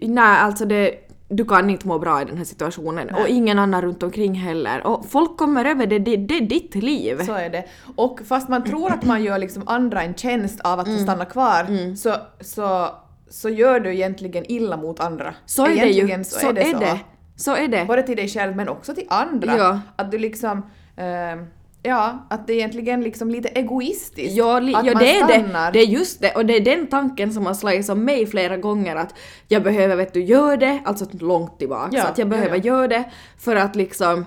nej 0.00 0.38
alltså 0.38 0.64
det, 0.64 0.94
du 1.30 1.44
kan 1.44 1.70
inte 1.70 1.88
må 1.88 1.98
bra 1.98 2.22
i 2.22 2.24
den 2.24 2.36
här 2.36 2.44
situationen 2.44 3.08
Nej. 3.12 3.22
och 3.22 3.28
ingen 3.28 3.58
annan 3.58 3.82
runt 3.82 4.02
omkring 4.02 4.34
heller. 4.34 4.86
Och 4.86 5.06
folk 5.10 5.36
kommer 5.36 5.64
över 5.64 5.86
det, 5.86 5.98
det, 5.98 6.16
det 6.16 6.36
är 6.36 6.40
ditt 6.40 6.74
liv. 6.74 7.18
Så 7.26 7.32
är 7.34 7.50
det. 7.50 7.64
Och 7.96 8.20
fast 8.28 8.48
man 8.48 8.64
tror 8.64 8.92
att 8.92 9.04
man 9.04 9.22
gör 9.24 9.38
liksom 9.38 9.62
andra 9.66 10.02
en 10.02 10.14
tjänst 10.14 10.60
av 10.60 10.80
att 10.80 10.86
Mm. 10.86 10.98
få 10.98 11.04
stanna 11.04 11.24
kvar 11.24 11.94
så, 11.96 12.14
så, 12.40 12.88
så 13.30 13.48
gör 13.48 13.80
du 13.80 13.94
egentligen 13.94 14.44
illa 14.48 14.76
mot 14.76 15.00
andra. 15.00 15.34
Så 15.46 15.64
är 15.66 15.68
det 15.68 15.74
ju. 15.74 15.82
Egentligen 15.90 16.24
Så, 16.24 16.48
är 16.48 16.52
det 16.52 16.64
så. 16.64 16.98
Så 17.36 17.56
är 17.56 17.68
det. 17.68 17.84
Både 17.84 18.02
till 18.02 18.16
dig 18.16 18.28
själv 18.28 18.56
men 18.56 18.68
också 18.68 18.94
till 18.94 19.06
andra. 19.08 19.56
Ja. 19.56 19.80
Att 19.96 20.10
du 20.10 20.18
liksom... 20.18 20.66
ehm, 20.96 21.46
ja, 21.82 22.26
att 22.30 22.46
det 22.46 22.52
är 22.52 22.56
egentligen 22.56 23.00
liksom 23.02 23.30
lite 23.30 23.48
egoistiskt. 23.48 24.36
Ja, 24.36 24.60
li, 24.60 24.74
att 24.74 24.86
ja 24.86 24.92
man 24.92 25.02
det 25.02 25.16
är 25.18 25.24
stannar. 25.28 25.72
det. 25.72 25.78
Det 25.78 25.84
är 25.84 25.88
just 25.88 26.20
det. 26.20 26.32
Och 26.34 26.46
det 26.46 26.56
är 26.56 26.60
den 26.60 26.86
tanken 26.86 27.32
som 27.32 27.46
har 27.46 27.54
slagit 27.54 27.86
som 27.86 28.04
mig 28.04 28.26
flera 28.26 28.56
gånger 28.56 28.96
att 28.96 29.14
jag 29.48 29.62
behöver, 29.62 29.96
vet 29.96 30.14
du, 30.14 30.22
göra 30.24 30.56
det, 30.56 30.80
alltså 30.84 31.06
långt 31.12 31.58
tillbaka. 31.58 31.88
Ja, 31.96 32.02
så 32.02 32.08
att 32.08 32.18
jag 32.18 32.26
ja, 32.26 32.30
behöver 32.30 32.56
ja. 32.56 32.62
göra 32.64 32.88
det 32.88 33.04
för 33.38 33.56
att 33.56 33.76
liksom 33.76 34.24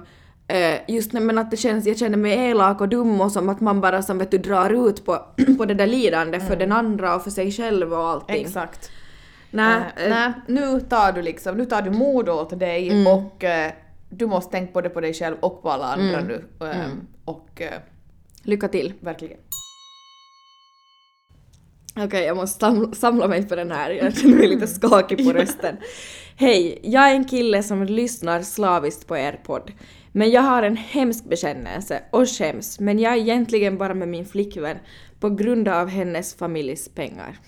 eh, 0.47 0.75
just 0.87 1.13
när- 1.13 1.21
men 1.21 1.37
att 1.37 1.51
det 1.51 1.57
känns, 1.57 1.85
jag 1.85 1.97
känner 1.97 2.17
mig 2.17 2.49
elak 2.49 2.81
och 2.81 2.89
dum 2.89 3.21
och 3.21 3.31
som 3.31 3.49
att 3.49 3.59
man 3.61 3.81
bara 3.81 4.01
som 4.01 4.17
vet 4.17 4.31
du 4.31 4.37
drar 4.37 4.89
ut 4.89 5.05
på, 5.05 5.17
på 5.57 5.65
det 5.65 5.73
där 5.73 5.87
lidande 5.87 6.39
för 6.39 6.55
den 6.55 6.71
andra 6.71 7.15
och 7.15 7.23
för 7.23 7.29
sig 7.31 7.51
själv 7.51 7.93
och 7.93 8.07
allting. 8.09 8.45
Exakt. 8.45 8.91
Nej, 9.51 9.81
eh, 9.97 10.09
nej, 10.09 10.31
nu 10.47 10.79
tar 10.79 11.11
du 11.11 11.21
liksom, 11.21 11.57
nu 11.57 11.65
tar 11.65 11.81
du 11.81 11.89
mod 11.91 12.29
åt 12.29 12.59
dig 12.59 12.89
Mm. 12.89 13.07
och 13.07 13.43
eh, 13.43 13.71
du 14.17 14.27
måste 14.27 14.51
tänka 14.51 14.71
både 14.73 14.89
på 14.89 15.01
dig 15.01 15.13
själv 15.13 15.35
och 15.41 15.61
på 15.61 15.69
alla 15.71 15.85
andra 15.85 16.17
Mm. 16.19 16.27
nu. 16.27 16.45
Eh, 16.67 16.85
Mm. 16.85 17.07
Och 17.25 17.61
eh, 17.61 17.79
lycka 18.43 18.67
till. 18.67 18.93
verkligen. 18.99 19.37
Okej, 21.95 22.23
jag 22.25 22.37
måste 22.37 22.59
sam- 22.59 22.93
samla 22.93 23.27
mig 23.27 23.47
på 23.47 23.55
den 23.55 23.71
här. 23.71 23.89
Jag 23.91 24.17
känner 24.17 24.35
mig 24.35 24.47
lite 24.47 24.67
skakig 24.67 25.25
på 25.25 25.33
rösten. 25.33 25.77
Hej, 26.35 26.79
jag 26.83 27.09
är 27.11 27.15
en 27.15 27.25
kille 27.25 27.63
som 27.63 27.83
lyssnar 27.83 28.41
slaviskt 28.41 29.07
på 29.07 29.17
er 29.17 29.39
podd. 29.45 29.71
Men 30.11 30.31
jag 30.31 30.41
har 30.41 30.63
en 30.63 30.77
hemsk 30.77 31.25
bekännelse 31.25 32.03
och 32.11 32.29
skäms, 32.29 32.79
men 32.79 32.99
jag 32.99 33.13
är 33.13 33.17
egentligen 33.17 33.77
bara 33.77 33.93
med 33.93 34.07
min 34.07 34.25
flickvän 34.25 34.77
på 35.19 35.29
grund 35.29 35.67
av 35.67 35.87
hennes 35.89 36.35
familjs 36.35 36.89
pengar. 36.89 37.39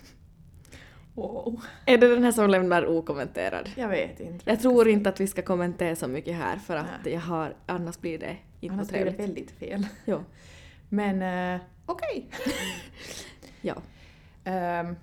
Wow. 1.16 1.62
Är 1.86 1.98
det 1.98 2.08
den 2.08 2.24
här 2.24 2.32
som 2.32 2.50
lämnar 2.50 2.86
okommenterad? 2.86 3.70
Jag 3.76 3.88
vet 3.90 4.20
inte. 4.20 4.50
Jag 4.50 4.62
tror 4.62 4.88
inte 4.90 5.10
att 5.10 5.20
vi 5.20 5.28
ska 5.28 5.42
kommentera 5.42 5.96
så 5.96 6.08
mycket 6.08 6.36
här 6.36 6.58
för 6.58 6.76
att 6.76 6.86
Nej. 7.04 7.14
jag 7.14 7.22
har, 7.22 7.56
annars 7.66 8.00
blir 8.00 8.20
det 8.20 8.38
inte 8.60 8.74
Annars 8.74 8.88
blir 8.90 9.06
det 9.06 9.12
väldigt 9.12 9.52
fel. 9.52 9.88
Jo. 10.06 10.24
Men 10.90 11.22
eh, 11.56 11.62
okej. 11.86 12.30
Ja. 13.62 13.76
Ehm, 14.44 14.96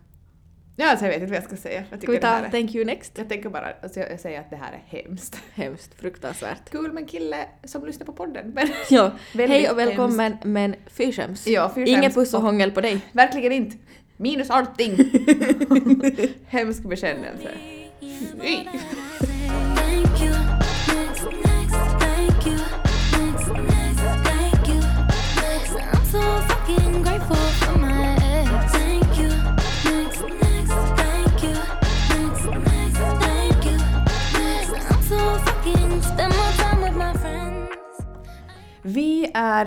ja, 0.76 0.90
alltså 0.90 1.04
jag 1.04 1.12
vet 1.12 1.20
inte 1.22 1.26
vad 1.30 1.36
jag 1.36 1.44
ska 1.44 1.56
säga. 1.56 1.84
Jag, 1.90 2.02
Ska 2.02 2.12
vi 2.12 2.18
ta 2.18 2.26
är, 2.28 2.50
thank 2.50 2.74
you 2.74 2.84
next? 2.84 3.18
jag 3.18 3.28
tänker 3.28 3.48
bara 3.48 3.72
alltså 3.82 4.00
jag 4.00 4.20
säger 4.20 4.40
att 4.40 4.50
det 4.50 4.56
här 4.56 4.72
är 4.72 4.98
hemskt. 5.02 5.40
Hemskt, 5.54 5.94
fruktansvärt. 5.94 6.70
Kul 6.70 6.92
med 6.92 7.00
en 7.02 7.08
kille 7.08 7.46
som 7.64 7.86
lyssnar 7.86 8.06
på 8.06 8.12
podden. 8.12 8.50
Men 8.54 8.68
Ja, 8.90 9.12
hej 9.34 9.70
och 9.70 9.78
välkommen 9.78 10.36
men 10.44 10.74
fy 10.86 11.12
skäms. 11.12 11.46
Ja, 11.46 11.72
Ingen 11.76 12.12
puss 12.12 12.34
Och- 12.34 12.42
hångel 12.42 12.70
på 12.70 12.80
dig. 12.80 13.00
verkligen 13.12 13.52
inte. 13.52 13.76
Minus 14.22 14.50
allting. 14.50 14.94
Hemsk 16.46 16.82
bekännelse. 16.82 17.50
Fy. 18.40 18.66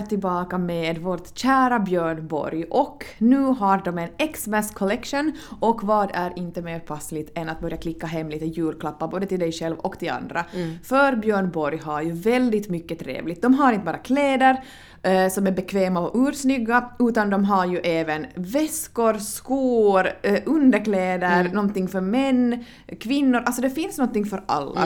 Är 0.00 0.06
tillbaka 0.06 0.58
med 0.58 0.98
vårt 0.98 1.38
kära 1.38 1.78
Björn 1.78 2.26
Borg 2.26 2.64
och 2.64 3.04
nu 3.18 3.40
har 3.40 3.82
de 3.84 3.98
en 3.98 4.32
Xmas 4.32 4.70
collection 4.70 5.32
och 5.60 5.84
vad 5.84 6.10
är 6.14 6.38
inte 6.38 6.62
mer 6.62 6.78
passligt 6.80 7.38
än 7.38 7.48
att 7.48 7.60
börja 7.60 7.76
klicka 7.76 8.06
hem 8.06 8.28
lite 8.28 8.46
julklappar 8.46 9.08
både 9.08 9.26
till 9.26 9.40
dig 9.40 9.52
själv 9.52 9.76
och 9.78 9.98
till 9.98 10.10
andra. 10.10 10.44
För 10.82 11.16
Björn 11.16 11.50
Borg 11.50 11.78
har 11.78 12.02
ju 12.02 12.12
väldigt 12.12 12.68
mycket 12.68 12.98
trevligt. 12.98 13.42
De 13.42 13.54
har 13.54 13.72
inte 13.72 13.84
bara 13.84 13.98
kläder 13.98 14.64
eh, 15.02 15.28
som 15.28 15.46
är 15.46 15.50
bekväma 15.52 16.00
och 16.00 16.28
ursnygga 16.28 16.90
utan 16.98 17.30
de 17.30 17.44
har 17.44 17.66
ju 17.66 17.78
även 17.78 18.26
väskor, 18.34 19.14
skor, 19.14 20.08
eh, 20.22 20.42
underkläder, 20.46 21.44
någonting 21.52 21.88
för 21.88 22.00
män, 22.00 22.64
kvinnor, 23.00 23.42
alltså 23.46 23.62
det 23.62 23.70
finns 23.70 23.98
någonting 23.98 24.24
för 24.24 24.42
alla. 24.46 24.80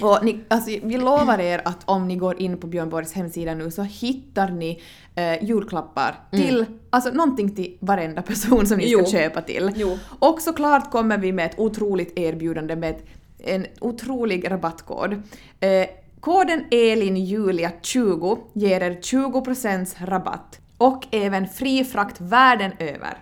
Och 0.00 0.24
ni, 0.24 0.40
alltså, 0.48 0.70
vi 0.82 0.98
lovar 0.98 1.38
er 1.38 1.60
att 1.64 1.78
om 1.84 2.08
ni 2.08 2.16
går 2.16 2.42
in 2.42 2.56
på 2.58 2.66
Björn 2.66 2.88
Borgs 2.90 3.12
hemsida 3.12 3.54
nu 3.54 3.70
så 3.70 3.82
hittar 3.82 4.48
ni 4.50 4.82
eh, 5.14 5.44
julklappar 5.44 6.14
till, 6.30 6.66
alltså 6.90 7.10
någonting 7.10 7.54
till 7.54 7.76
varenda 7.80 8.22
person 8.22 8.66
som 8.66 8.78
ni 8.78 8.88
ska 8.88 8.98
Jo. 9.00 9.06
köpa 9.06 9.40
till. 9.42 9.70
Jo. 9.76 9.98
Och 10.18 10.40
såklart 10.40 10.90
kommer 10.90 11.18
vi 11.18 11.32
med 11.32 11.46
ett 11.46 11.58
otroligt 11.58 12.18
erbjudande 12.18 12.76
med 12.76 12.96
en 13.38 13.66
otrolig 13.80 14.50
rabattkod. 14.50 15.22
Eh, 15.60 15.86
koden 16.20 16.64
ELINJULIA20 16.70 18.38
ger 18.52 18.80
er 18.80 19.00
20% 19.02 20.06
rabatt 20.06 20.60
och 20.78 21.06
även 21.10 21.48
fri 21.48 21.84
frakt 21.84 22.20
världen 22.20 22.72
över. 22.78 23.18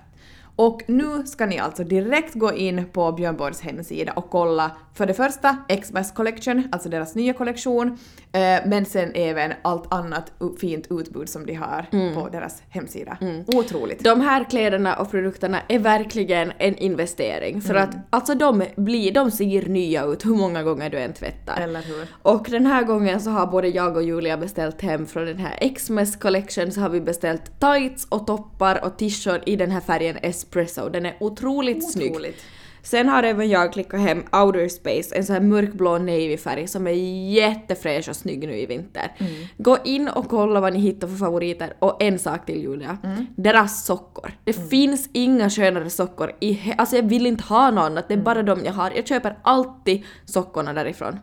Och 0.57 0.83
nu 0.87 1.23
ska 1.27 1.47
ni 1.47 1.59
alltså 1.59 1.85
direkt 1.85 2.35
gå 2.35 2.53
in 2.53 2.85
på 2.93 3.13
Björn 3.13 3.37
Borgs 3.37 3.61
hemsida 3.61 4.13
och 4.13 4.31
kolla 4.31 4.71
för 4.95 5.07
det 5.07 5.15
första 5.15 5.57
Xmas 5.83 6.13
Collection, 6.13 6.69
alltså 6.73 6.89
deras 6.89 7.15
nya 7.15 7.33
kollektion, 7.33 7.99
eh, 8.33 8.41
men 8.67 8.85
sen 8.85 9.11
även 9.15 9.53
allt 9.63 9.95
annat 9.95 10.33
fint 10.61 10.87
utbud 10.91 11.29
som 11.29 11.47
de 11.47 11.55
har 11.55 11.87
på 12.15 12.29
deras 12.29 12.63
hemsida. 12.69 13.19
Otroligt. 13.47 14.05
De 14.05 14.21
här 14.21 14.45
kläderna 14.45 14.97
och 14.97 15.11
produkterna 15.11 15.59
är 15.69 15.79
verkligen 15.79 16.53
en 16.59 16.77
investering 16.77 17.61
för 17.61 17.75
att 17.75 17.97
alltså 18.11 18.35
de 18.35 18.63
blir, 18.77 19.13
de 19.13 19.31
ser 19.31 19.69
nya 19.69 20.05
ut 20.05 20.27
hur 20.27 20.35
många 20.35 20.63
gånger 20.63 20.91
du 20.91 20.99
än 20.99 21.13
tvättar. 21.13 21.61
Eller 21.61 21.83
hur? 21.83 22.07
Och 22.23 22.47
den 22.51 22.67
här 22.67 22.83
gången 22.83 23.21
så 23.21 23.31
har 23.31 23.47
både 23.47 23.69
jag 23.69 23.97
och 23.97 24.03
Julia 24.03 24.37
beställt 24.37 24.81
hem 24.81 25.07
från 25.07 25.27
den 25.27 25.39
här 25.39 25.75
Xmas 25.75 26.17
collection 26.17 26.73
så 26.73 26.81
har 26.81 26.89
vi 26.89 27.01
beställt 27.01 27.61
tights 27.61 28.07
och 28.09 28.27
toppar 28.27 28.85
och 28.85 28.99
t-shirt 28.99 29.43
i 29.47 29.57
den 29.57 29.71
här 29.71 29.81
färgen 29.81 30.19
espresso. 30.43 30.89
Den 30.89 31.07
är 31.07 31.17
otroligt, 31.21 31.85
otroligt. 31.85 31.93
snygg. 31.93 32.35
Sen 32.83 33.09
har 33.09 33.23
även 33.23 33.49
jag 33.49 33.73
klickat 33.73 34.01
hem 34.01 34.23
Outer 34.33 34.69
Space, 34.69 35.15
en 35.15 35.25
sån 35.25 35.35
här 35.35 35.43
mörkblå 35.43 35.99
navy-färg 35.99 36.67
som 36.69 36.87
är 36.87 36.91
jättefräsch 37.33 38.09
och 38.09 38.17
snygg 38.17 38.47
nu 38.49 38.57
i 38.57 38.67
vinter. 38.67 39.13
Gå 39.59 39.79
in 39.85 40.09
och 40.09 40.29
kolla 40.29 40.61
vad 40.61 40.73
ni 40.73 40.79
hittar 40.79 41.09
för 41.09 41.17
favoriter 41.17 41.73
och 41.79 42.03
en 42.03 42.19
sak 42.19 42.47
till 42.47 42.63
Julia. 42.63 42.99
Deras 43.37 43.85
sockor. 43.87 44.31
Det 44.45 44.53
finns 44.71 45.09
inga 45.13 45.51
skönare 45.51 45.91
sockor 45.91 46.33
i 46.41 46.75
Alltså 46.79 46.97
jag 46.97 47.03
vill 47.03 47.27
inte 47.27 47.45
ha 47.45 47.71
någon 47.71 47.85
annat, 47.85 48.09
det 48.09 48.15
är 48.15 48.19
bara 48.19 48.43
de 48.43 48.65
jag 48.65 48.73
har. 48.73 48.93
Jag 48.97 49.07
köper 49.07 49.37
alltid 49.43 50.03
sockorna 50.25 50.73
därifrån. 50.73 51.19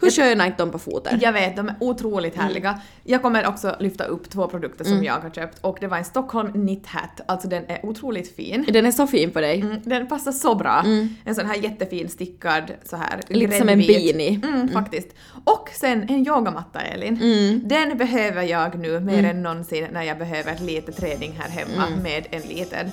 Hur 0.00 0.10
sköna 0.10 0.44
är 0.44 0.46
inte 0.46 0.62
de 0.62 0.70
på 0.70 0.78
foten? 0.78 1.18
Jag 1.22 1.32
vet, 1.32 1.56
de 1.56 1.68
är 1.68 1.74
otroligt 1.80 2.36
härliga. 2.36 2.80
Jag 3.04 3.22
kommer 3.22 3.46
också 3.46 3.76
lyfta 3.80 4.04
upp 4.04 4.30
två 4.30 4.46
produkter 4.48 4.84
som 4.84 5.04
jag 5.04 5.14
har 5.14 5.30
köpt 5.30 5.58
och 5.60 5.78
det 5.80 5.86
var 5.86 5.96
en 5.96 6.04
Stockholm 6.04 6.52
Knit 6.52 6.86
Hat, 6.86 7.20
alltså 7.26 7.48
den 7.48 7.64
är 7.68 7.86
otroligt 7.86 8.36
fin. 8.36 8.64
Den 8.68 8.86
är 8.86 8.90
så 8.90 9.06
fin 9.06 9.30
på 9.30 9.40
dig. 9.40 9.60
Mm, 9.60 9.80
den 9.84 10.06
passar 10.06 10.32
så 10.32 10.54
bra. 10.54 10.82
En 11.24 11.34
sån 11.34 11.46
här 11.46 11.56
jättefin 11.56 12.08
stickad 12.08 12.62
så 12.84 12.96
här 12.96 13.20
Lite 13.28 13.58
som 13.58 13.68
en 13.68 13.78
gräddvit. 13.78 14.16
beanie. 14.16 14.40
Mm, 14.44 14.68
faktiskt. 14.68 15.08
Och 15.44 15.68
sen 15.74 16.02
en 16.08 16.26
yogamatta 16.26 16.80
Elin. 16.80 17.60
Den 17.64 17.98
behöver 17.98 18.42
jag 18.42 18.78
nu 18.78 19.00
mer 19.00 19.24
än 19.24 19.42
någonsin 19.42 19.86
när 19.92 20.02
jag 20.02 20.18
behöver 20.18 20.58
lite 20.66 20.92
träning 20.92 21.32
här 21.38 21.48
hemma 21.48 22.02
med 22.02 22.26
en 22.30 22.42
liten. 22.42 22.90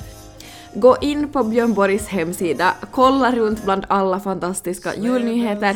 Gå 0.76 0.98
in 1.02 1.28
på 1.30 1.44
Björn 1.44 1.74
Borgs 1.74 2.08
hemsida, 2.08 2.74
kolla 2.92 3.32
runt 3.32 3.64
bland 3.64 3.86
alla 3.90 4.20
fantastiska 4.20 4.96
julnyheter, 4.96 5.76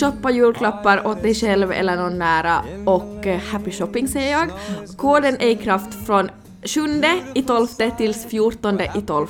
shoppa 0.00 0.30
julklappar 0.30 1.06
åt 1.06 1.22
dig 1.22 1.34
själv 1.34 1.72
eller 1.72 1.96
någon 1.96 2.18
nära 2.18 2.64
och 2.86 3.26
eh, 3.26 3.40
happy 3.40 3.70
shopping 3.70 4.08
säger 4.08 4.32
jag. 4.32 4.48
Koden 4.96 5.36
är 5.40 5.48
i 5.48 5.56
kraft 5.56 6.06
från 6.06 6.30
7 6.62 6.80
i 7.34 7.42
12 7.42 7.66
tills 7.96 8.26
14 8.26 8.80
i 8.80 9.02
12 9.06 9.26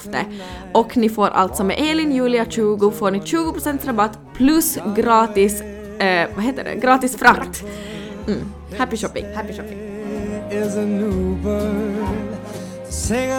och 0.72 0.96
ni 0.96 1.08
får 1.08 1.28
alltså 1.28 1.64
med 1.64 1.76
Elin 1.78 2.12
Julia 2.12 2.44
20 2.44 2.90
får 2.90 3.10
ni 3.10 3.18
20% 3.18 3.86
rabatt 3.86 4.18
plus 4.34 4.78
gratis, 4.96 5.60
eh, 5.60 6.28
vad 6.34 6.44
heter 6.44 6.64
det, 6.64 6.74
gratis 6.74 7.16
frakt. 7.16 7.64
Mm. 8.26 8.40
Happy 8.78 8.96
shopping! 8.96 9.24
Happy 9.34 9.52
shopping. 9.52 9.78
is 10.52 10.76
a 10.76 10.84
new 10.84 11.36
bird 11.42 12.36
sing 12.88 13.30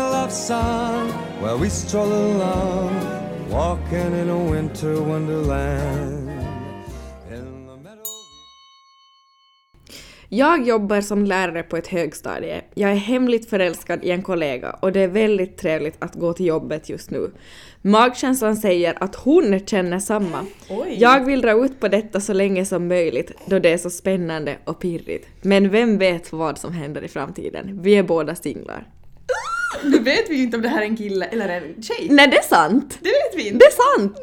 Jag 10.33 10.67
jobbar 10.67 11.01
som 11.01 11.25
lärare 11.25 11.63
på 11.63 11.77
ett 11.77 11.87
högstadie. 11.87 12.61
Jag 12.73 12.91
är 12.91 12.95
hemligt 12.95 13.49
förälskad 13.49 14.03
i 14.03 14.11
en 14.11 14.21
kollega 14.21 14.71
och 14.79 14.91
det 14.91 14.99
är 14.99 15.07
väldigt 15.07 15.57
trevligt 15.57 15.95
att 15.99 16.15
gå 16.15 16.33
till 16.33 16.45
jobbet 16.45 16.89
just 16.89 17.11
nu. 17.11 17.31
Magkänslan 17.81 18.55
säger 18.55 19.03
att 19.03 19.15
hon 19.15 19.59
känner 19.65 19.99
samma. 19.99 20.45
Oj. 20.69 20.95
Jag 20.99 21.25
vill 21.25 21.41
dra 21.41 21.65
ut 21.65 21.79
på 21.79 21.87
detta 21.87 22.19
så 22.21 22.33
länge 22.33 22.65
som 22.65 22.87
möjligt 22.87 23.31
då 23.45 23.59
det 23.59 23.69
är 23.73 23.77
så 23.77 23.89
spännande 23.89 24.57
och 24.65 24.79
pirrigt. 24.79 25.27
Men 25.41 25.69
vem 25.69 25.97
vet 25.97 26.31
vad 26.33 26.57
som 26.57 26.73
händer 26.73 27.03
i 27.03 27.07
framtiden? 27.07 27.79
Vi 27.81 27.95
är 27.95 28.03
båda 28.03 28.35
singlar. 28.35 28.87
Nu 29.83 29.99
vet 29.99 30.29
vi 30.29 30.35
ju 30.35 30.43
inte 30.43 30.57
om 30.57 30.63
det 30.63 30.69
här 30.69 30.81
är 30.81 30.85
en 30.85 30.97
kille 30.97 31.25
eller 31.25 31.49
en 31.49 31.83
tjej. 31.83 32.07
Nej, 32.09 32.27
det 32.27 32.37
är 32.37 32.43
sant! 32.43 32.99
Det 33.01 33.09
vet 33.09 33.35
vi 33.35 33.43
Det 33.43 33.49
inte. 33.49 33.65
är 33.65 33.97
sant! 33.99 34.17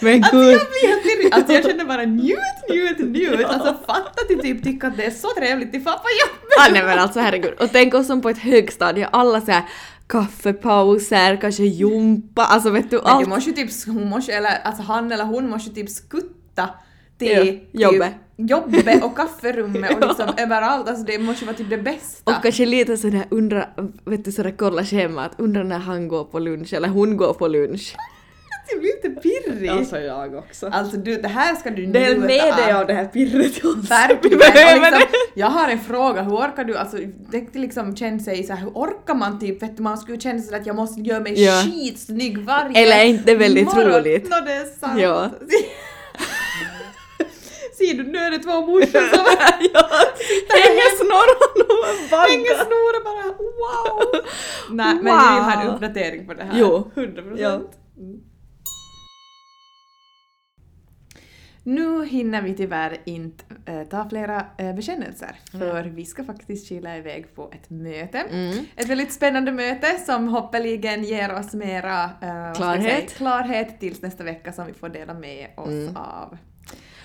Men 0.00 0.22
Alltså 0.24 0.36
gud! 0.36 0.52
jag 0.52 0.60
blir 0.68 0.88
helt 0.88 1.02
pirrig. 1.02 1.34
Alltså 1.34 1.52
jag 1.52 1.64
känner 1.64 1.84
bara 1.84 2.02
njut, 2.04 2.38
njut, 2.70 2.98
njut. 2.98 3.44
Alltså 3.46 3.74
fatta 3.86 4.20
att 4.22 4.42
typ 4.42 4.64
tycka 4.64 4.86
att 4.86 4.96
det 4.96 5.04
är 5.04 5.10
så 5.10 5.28
trevligt 5.36 5.72
till 5.72 5.84
pappa 5.84 6.08
jobbet. 6.26 6.58
Ah, 6.58 6.72
nej 6.72 6.82
men 6.84 6.98
alltså 6.98 7.20
herregud. 7.20 7.52
Och 7.60 7.68
tänk 7.72 7.94
oss 7.94 8.06
som 8.06 8.20
på 8.20 8.28
ett 8.30 8.38
högstadie, 8.38 9.06
alla 9.12 9.40
så 9.40 9.50
här 9.50 9.62
kaffepauser, 10.06 11.36
kanske 11.40 11.62
jumpa, 11.62 12.42
alltså 12.44 12.70
vet 12.70 12.90
du 12.90 12.96
Men 12.96 13.06
allt. 13.06 13.24
du 13.24 13.30
måste 13.30 13.50
ju 13.50 13.56
typ, 13.56 13.70
hon 13.86 14.08
måste, 14.08 14.32
eller 14.32 14.50
alltså 14.64 14.82
han 14.82 15.12
eller 15.12 15.24
hon 15.24 15.50
måste 15.50 15.70
ju 15.70 15.74
typ 15.74 15.90
skutta 15.90 16.68
till 17.18 17.28
Ja, 17.30 17.42
typ 17.44 17.62
jobbet. 17.92 18.12
jobbet 18.36 19.04
och 19.04 19.16
kafferummet 19.16 19.94
och 19.94 20.00
liksom 20.08 20.28
överallt. 20.36 20.88
Alltså 20.88 21.04
det 21.04 21.18
måste 21.18 21.44
vara 21.44 21.56
typ 21.56 21.70
det 21.70 21.78
bästa. 21.78 22.36
Och 22.36 22.42
kanske 22.42 22.66
lite 22.66 22.96
sådär 22.96 23.24
undra, 23.30 23.66
vet 24.04 24.24
du 24.24 24.32
sådär 24.32 24.54
kolla 24.58 24.84
schemat, 24.84 25.32
undra 25.38 25.62
när 25.62 25.78
han 25.78 26.08
går 26.08 26.24
på 26.24 26.38
lunch 26.38 26.72
eller 26.72 26.88
hon 26.88 27.16
går 27.16 27.34
på 27.34 27.48
lunch. 27.48 27.94
Jag 28.70 28.80
blir 28.80 28.92
lite 28.92 29.20
pirrig. 29.20 29.68
Alltså 29.68 29.98
jag 29.98 30.34
också. 30.34 30.66
Alltså 30.66 30.96
du, 30.96 31.16
det 31.16 31.28
här 31.28 31.54
ska 31.54 31.70
du 31.70 31.86
Del 31.86 32.02
njuta 32.12 32.20
med 32.26 32.56
dig 32.56 32.72
av. 32.72 32.80
av 32.80 32.86
det 32.86 32.92
här 32.94 33.04
pirret. 33.06 33.64
Verkligen. 33.90 34.38
Liksom, 34.82 35.00
jag 35.34 35.46
har 35.46 35.68
en 35.68 35.80
fråga, 35.80 36.22
hur 36.22 36.32
orkar 36.32 36.64
du, 36.64 36.76
alltså 36.76 36.96
det 37.30 37.54
liksom 37.54 37.96
känns 37.96 38.24
sig 38.24 38.44
så 38.44 38.52
här, 38.52 38.60
hur 38.60 38.70
orkar 38.70 39.14
man 39.14 39.38
typ, 39.40 39.62
vet 39.62 39.76
du, 39.76 39.82
man 39.82 39.98
skulle 39.98 40.20
känna 40.20 40.38
sig 40.42 40.56
att 40.56 40.66
jag 40.66 40.76
måste 40.76 41.00
göra 41.00 41.20
mig 41.20 41.44
Ja. 41.44 41.62
skitsnygg 41.64 42.38
varje 42.38 42.78
Eller 42.82 43.04
inte 43.04 43.34
väldigt 43.34 43.74
morgon. 43.74 43.92
roligt? 43.92 44.30
Nå, 44.30 44.36
det 44.46 44.52
är 44.52 44.64
sant. 44.80 45.00
Ja. 45.00 45.30
Ser 47.78 47.94
du, 47.94 48.02
nu 48.02 48.18
är 48.18 48.30
det 48.30 48.38
två 48.38 48.60
morsor 48.60 49.14
som 49.14 49.24
ja, 49.74 49.88
hänger 50.48 50.96
snorren 50.96 51.66
och 51.68 52.18
hänger 52.18 52.54
vaggar. 52.54 52.64
snor 52.64 52.92
och 52.98 53.04
bara 53.04 53.24
wow! 53.38 54.22
Nej, 54.70 54.94
men 54.94 55.04
vi 55.04 55.34
vill 55.34 55.42
ha 55.44 55.52
en 55.60 55.66
Wow. 55.66 55.74
uppdatering 55.74 56.26
på 56.26 56.34
det 56.34 56.42
här. 56.42 56.58
Jo. 56.58 56.90
100 56.94 57.22
procent. 57.22 57.40
Ja. 57.40 57.60
Nu 61.64 62.04
hinner 62.04 62.42
vi 62.42 62.54
tyvärr 62.54 62.96
inte 63.04 63.44
eh, 63.66 63.82
ta 63.82 64.08
flera 64.08 64.46
eh, 64.58 64.74
bekännelser, 64.74 65.36
för 65.50 65.84
vi 65.84 66.04
ska 66.04 66.24
faktiskt 66.24 66.68
kila 66.68 66.96
iväg 66.96 67.34
på 67.34 67.50
ett 67.52 67.70
möte. 67.70 68.18
Mm. 68.18 68.64
Ett 68.76 68.88
väldigt 68.88 69.12
spännande 69.12 69.52
möte 69.52 69.86
som 69.98 70.28
hoppeligen 70.28 71.04
ger 71.04 71.34
oss 71.34 71.54
mera 71.54 72.10
jag 72.20 72.56
Klarhet. 72.56 72.84
säga, 72.84 73.00
klarhet 73.18 73.80
tills 73.80 74.02
nästa 74.02 74.24
vecka 74.24 74.52
som 74.52 74.66
vi 74.66 74.72
får 74.72 74.88
dela 74.88 75.14
med 75.14 75.46
oss 75.56 75.68
Mm. 75.68 75.96
av. 75.96 76.38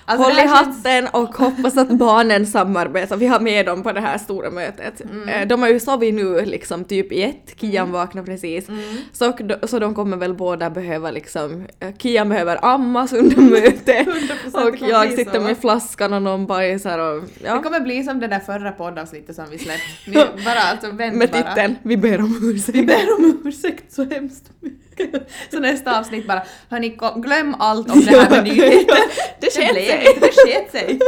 Håll 0.10 0.20
Alltså, 0.26 0.36
det 0.36 0.44
i 0.44 0.48
hatten 0.48 1.08
och 1.22 1.36
hoppas 1.36 1.78
att 1.78 1.90
barnen 1.90 2.48
samarbetar. 2.48 3.18
Vi 3.18 3.28
har 3.28 3.40
med 3.40 3.66
dem 3.66 3.84
på 3.84 3.92
det 3.92 4.02
här 4.02 4.18
stora 4.18 4.50
mötet. 4.52 5.02
Mm. 5.02 5.30
Eh, 5.30 5.48
De 5.48 5.62
har 5.62 5.70
ju 5.70 5.80
sovit 5.80 6.14
nu 6.14 6.46
liksom 6.46 6.84
typ 6.84 7.12
i 7.12 7.24
ett, 7.24 7.54
Kian 7.60 7.92
vaknade 7.92 8.26
precis. 8.26 8.70
Mm. 8.70 8.82
Så, 9.12 9.34
så 9.68 9.80
de 9.80 9.96
kommer 9.96 10.18
väl 10.18 10.34
båda 10.34 10.70
behöva 10.70 11.12
liksom, 11.12 11.66
eh, 11.80 11.96
Kian 11.98 12.30
behöver 12.30 12.66
ammas 12.66 13.14
under 13.14 13.38
mötet 13.42 14.08
100% 14.08 14.52
det 14.54 14.64
och 14.64 14.90
jag 14.90 15.14
sitter 15.14 15.34
så. 15.40 15.42
med 15.42 15.58
flaskan 15.58 16.14
och 16.14 16.22
någon 16.22 16.46
bajsar 16.48 17.00
och 17.00 17.22
Det 17.22 17.28
ja. 17.48 17.62
kommer 17.62 17.80
bli 17.80 18.04
som 18.04 18.20
det 18.20 18.28
där 18.28 18.40
förra 18.40 18.72
poddavsnittet 18.72 19.36
som 19.36 19.46
vi 19.52 19.58
släppte. 19.58 19.84
Ni 20.08 20.14
bara 20.46 20.60
alltså 20.72 20.92
vänt 20.92 21.16
Med 21.16 21.30
bara. 21.32 21.44
titeln 21.44 21.76
Vi 21.84 21.98
ber 21.98 22.20
om 22.22 22.40
ursäkt. 22.44 22.76
Vi 22.78 22.86
ber 22.86 23.16
om 23.18 23.42
ursäkt 23.46 23.94
så 23.94 24.04
hemskt 24.04 24.44
mycket. 24.60 24.87
Så 25.52 25.60
nästa 25.60 26.00
avsnitt 26.00 26.28
bara, 26.28 26.42
hörni 26.70 26.98
glöm 27.16 27.56
allt 27.60 27.92
om 27.92 28.06
det 28.06 28.12
här 28.20 28.30
med 28.30 28.44
nyheter. 28.44 28.98
Det 29.40 29.54
sket 29.54 29.74
sig. 29.76 30.18
Det 30.22 30.32
sket 30.32 30.72
sig. 30.72 31.00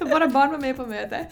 Våra 0.00 0.26
barn 0.28 0.50
var 0.50 0.58
med 0.58 0.76
på 0.76 0.86
mötet. 0.86 1.26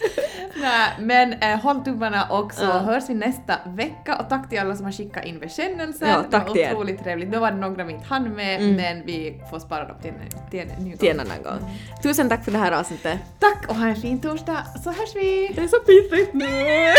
Nej, 0.55 0.89
men 0.99 1.33
eh, 1.33 1.59
håll 1.59 1.83
tummarna 1.83 2.25
och 2.25 2.53
så 2.53 2.63
Ja. 2.63 2.79
hörs 2.79 3.03
vi 3.09 3.13
nästa 3.13 3.55
vecka 3.65 4.15
och 4.15 4.29
tack 4.29 4.49
till 4.49 4.59
alla 4.59 4.75
som 4.75 4.85
har 4.85 4.91
skickat 4.91 5.25
in 5.25 5.39
bekännelser. 5.39 6.07
Ja, 6.07 6.23
tack 6.31 6.47
det 6.47 6.53
till 6.53 6.61
var 6.61 6.69
er. 6.69 6.73
otroligt 6.73 7.03
trevligt. 7.03 7.29
Nu 7.29 7.37
var 7.37 7.51
det 7.51 7.57
några 7.57 7.83
vi 7.83 7.93
inte 7.93 8.05
hann 8.05 8.35
med 8.35 8.61
Mm. 8.61 8.75
men 8.75 9.05
vi 9.05 9.41
får 9.49 9.59
spara 9.59 9.87
dem 9.87 9.97
till 10.01 10.09
en, 10.11 10.49
till 10.51 10.59
en 10.59 10.67
ny 10.85 10.97
Till 10.97 11.09
en 11.09 11.17
gång. 11.17 11.25
annan 11.25 11.43
gång. 11.43 11.69
Tusen 12.03 12.29
tack 12.29 12.43
för 12.45 12.51
det 12.51 12.57
här 12.57 12.71
avsnittet. 12.71 13.19
Tack 13.39 13.69
och 13.69 13.75
ha 13.75 13.87
en 13.87 13.95
fin 13.95 14.21
torsdag 14.21 14.63
så 14.83 14.89
hörs 14.89 15.15
vi! 15.15 15.51
Det 15.55 15.61
är 15.61 15.67
så 15.67 15.79
pirrigt 15.79 16.33
nu. 16.33 16.45
Hej 16.45 16.93